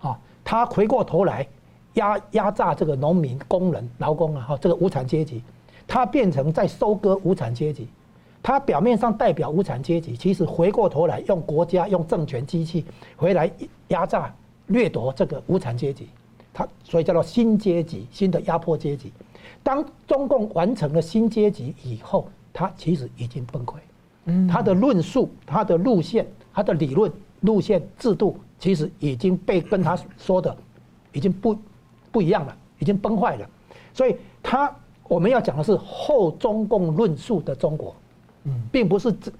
[0.00, 1.46] 啊，他回过头来
[1.94, 5.42] 压压榨这个农民、工人、劳工啊，哈，这个无产阶级，
[5.86, 7.86] 他变成在收割无产阶级，
[8.42, 13.50] 他表面上代表无产阶级，其实回过头来用国家、用政权机器回来
[13.88, 14.34] 压榨、
[14.68, 16.08] 掠夺这个无产阶级，
[16.54, 19.12] 他所以叫做新阶级、新的压迫阶级。
[19.62, 23.74] 当中共完成了新阶级以后，他其实已经崩溃，
[24.48, 26.26] 他的论述、他的路线。
[26.56, 27.12] 他的理论
[27.42, 30.56] 路线制度其实已经被跟他说的
[31.12, 31.54] 已经不
[32.10, 33.46] 不一样了，已经崩坏了。
[33.92, 34.74] 所以他
[35.06, 37.94] 我们要讲的是后中共论述的中国，
[38.44, 39.30] 嗯，并不是这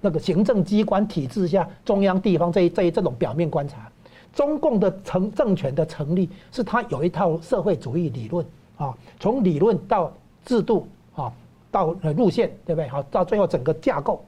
[0.00, 3.90] 那个行政机关体制下中央地方这一这一这种表面观察。
[4.32, 10.12] 中共的成政权的成立是他有一套社会主义理论啊，从理论到
[10.44, 11.32] 制度啊，
[11.72, 12.86] 到路线对不对？
[12.86, 14.22] 好，到最后整个架构，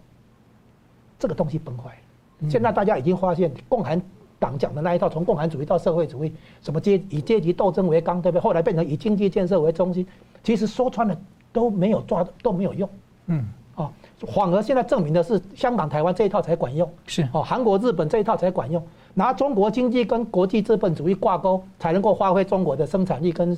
[1.18, 2.50] 这个东西崩坏了。
[2.50, 4.00] 现在大家已经发现，共产
[4.38, 8.42] 党讲的那一套，从共产主义到社会主义，什么阶以阶级斗争为纲，对不对？
[8.42, 10.06] 后来变成以经济建设为中心，
[10.42, 11.16] 其实说穿了
[11.52, 12.88] 都没有抓，都没有用。
[13.26, 13.90] 嗯，哦，
[14.26, 16.90] 反而现在证明的是香港、台湾这一套才管用。
[17.06, 18.82] 是哦，韩国、日本这一套才管用，
[19.14, 23.56] 拿中国经济跟国际资本主义挂钩，才能够发挥中国的生产力跟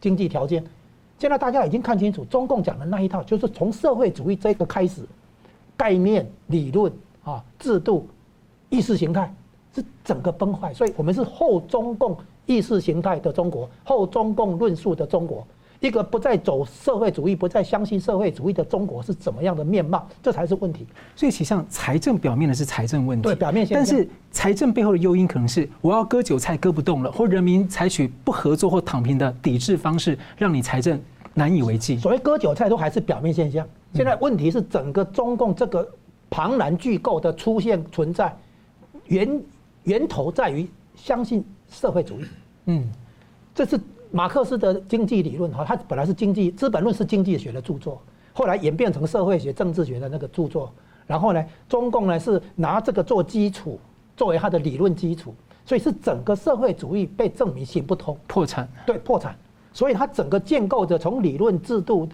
[0.00, 0.64] 经济条件。
[1.18, 5.02] 现在大家已经看清楚，中共讲的那一套，就是从社会主义这个开始，
[5.76, 6.92] 概念理论。
[7.24, 8.08] 啊，制度、
[8.70, 9.30] 意识形态
[9.74, 12.16] 是整个崩坏，所以我们是后中共
[12.46, 15.46] 意识形态的中国，后中共论述的中国，
[15.80, 20.08] 一个不再走社会主义、不再相信社会主义的中国是怎么样的面貌？
[20.22, 20.86] 这才是问题。
[21.14, 31.00] 所以，其实上财政表面的是财政问题，对表面现象，但是财政背后的诱因可能是我要割韭菜割不动了，或人民采取不合作或躺平的抵制方式，让你财政
[31.34, 31.96] 难以为继。
[31.98, 35.88] 所谓割韭菜都还是表面现象，现在问题是整个中共这个。
[36.30, 38.36] 庞然巨构的出现存在，
[39.06, 39.42] 源
[39.84, 42.24] 源头在于相信社会主义。
[42.66, 42.86] 嗯，
[43.54, 43.80] 这是
[44.10, 48.00] 马克思的经济理论哈，他本来是经济《资本论》是经济学的著作，
[48.32, 50.72] 后来演变成社会学、政治学的那个著作。
[51.06, 53.78] 然后呢，中共呢是拿这个做基础，
[54.16, 55.34] 作为它的理论基础，
[55.64, 58.68] 所以是整个社会主义被证明行不通，破产。
[58.86, 59.36] 对，破产。
[59.72, 62.08] 所以它整个建构着从理论制度，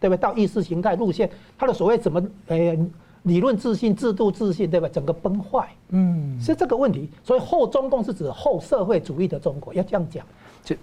[0.00, 0.16] 对不对？
[0.16, 2.76] 到意识形态路线，它的所谓怎么呃。
[3.22, 4.88] 理论自信、制度自信，对吧？
[4.88, 7.10] 整个崩坏，嗯，是这个问题。
[7.24, 10.24] 所以后中共是指后社会主义的中国，要这样讲。
[10.62, 10.76] 就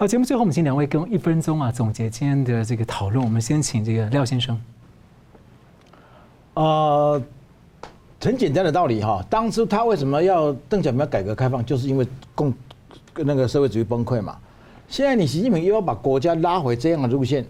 [0.00, 3.22] 好，节目最后我们请两位跟我一分钟啊总结今天的这个讨论。
[3.22, 4.58] 我们先请这个廖先生。
[6.54, 7.22] 呃，
[8.18, 12.50] 很简单的道理哈，当初他为什么要邓小平要改革开放，就是因为共
[13.14, 14.38] 那个社会主义崩溃嘛。
[14.88, 17.44] 现在你习近平又要把国家拉回这样的路线，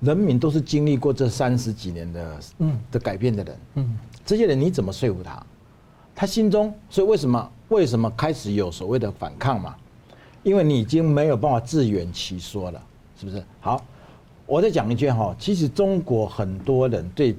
[0.00, 5.42] 人民都是经历过这三十几年的嗯的改变的人，嗯，这些人你怎么说服他？
[6.14, 9.74] 他心中，所以为什么为什么开始有所谓的反抗嘛？
[10.46, 12.80] 因为你已经没有办法自圆其说了，
[13.18, 13.42] 是不是？
[13.58, 13.84] 好，
[14.46, 17.34] 我再讲一句哈，其实中国很多人对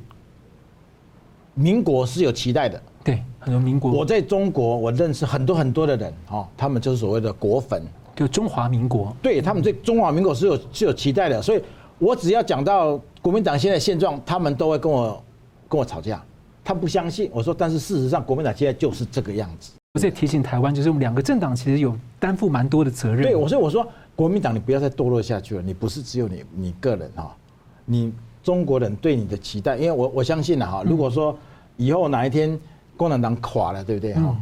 [1.53, 3.89] 民国是有期待的，对，很多民国。
[3.93, 7.81] 我在中国，我认识很多很多的人，哈，他们就是所谓的国粉，
[8.13, 11.61] 就中华民国，对他们对中华民国是有是有期待的，所以
[11.99, 15.23] 我只要讲到国民党现在现状，他们都会跟我
[15.69, 16.21] 跟我吵架。
[16.61, 19.71] 他不相信我说，但是事实上，国民党现在就是这个样子。
[19.97, 23.23] 我在提醒台湾，就是我们两个政党其实有担负蛮多的责任。
[23.23, 23.85] 对，我所以我说，
[24.15, 25.61] 国民党你不要再堕落下去了。
[25.61, 27.35] 你不是只有你你个人哈，
[27.83, 31.35] 你中国人对你的期待，因为我我相信了哈，如果说
[31.77, 32.59] 以后哪一天
[32.95, 34.35] 共产党垮了，对不对哈？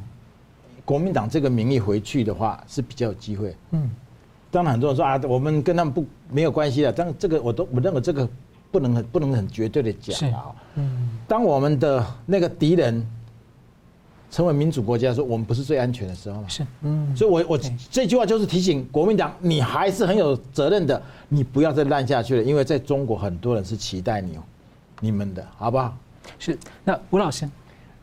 [0.83, 3.55] 国民党这个名义回去的话是比较有机会。
[3.71, 3.89] 嗯，
[4.51, 8.27] 当然很多人说啊，我们跟他们不没有关系的，但这个我都我认为这个。
[8.71, 13.07] 不能很不能很绝对的讲啊，嗯，当我们的那个敌人
[14.35, 16.47] 成为民主国家的时候，我们不是最安全的时候吗？
[16.49, 17.57] 是，嗯，所以我我
[17.89, 24.37] 这句话就是提醒国民党，你还是很有责任的，你不要再烂下去了，因为在中国很多人是期待你，
[24.99, 25.97] 你们的好不好？
[26.37, 27.49] 是，那吴老师，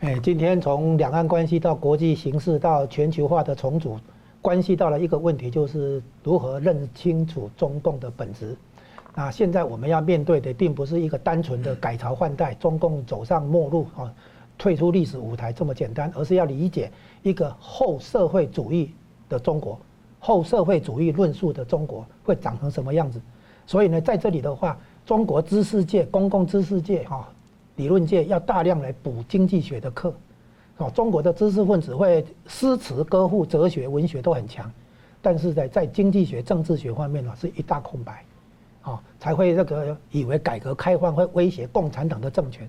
[0.01, 3.99] 哎，今天从两岸关系到国际形势到全球化的重组，
[4.41, 8.57] 关系到了一个问题，就是如何认清楚中共的本质。
[9.15, 14.11] 那现在我们要面对的，并不是一个单纯的改朝换代、中共走上末路啊、
[14.63, 16.89] 退出历史舞台这么简单，而是要理解
[17.25, 18.93] 一个后社会主义
[19.29, 19.77] 的中国、
[20.21, 23.21] 后社会主义论述的中国会长成什么样子。
[23.67, 27.29] 所以呢，在这里的话，中国知识界、公共知识界、哈
[27.75, 30.15] 理论界要大量来补经济学的课。
[30.77, 34.71] 哦，中国的知识分子会诗词歌赋、哲学、文学都很强，
[35.21, 38.25] 但是在在经济学、政治学方面呢，是一大空白。
[38.83, 42.69] 啊，才会那个以为改革开放会威胁共产党的政权，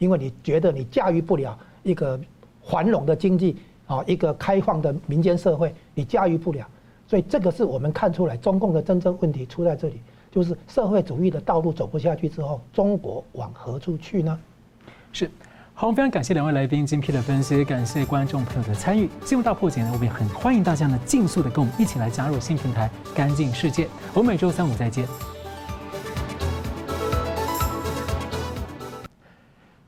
[0.00, 2.18] 因为你觉得你驾驭不了一个
[2.64, 6.66] 繁荣的经济啊，一个开放的民间社会，你驾驭不了，
[7.06, 10.00] 所以这个是我们看出来中共的真正问题出在这里，
[10.32, 14.40] 就是社会主义的道路走不下去之后，中国往何处去呢？
[15.12, 15.30] 是。
[15.74, 19.08] 好，非常感谢两位来宾精辟的分析，感谢观众朋友的参与。
[19.24, 23.88] 新闻大破解呢，我们也很欢迎大家呢，尽速的跟我们一起来加入新平台“干净世界”。
[24.12, 25.39] 我们每周三五再见。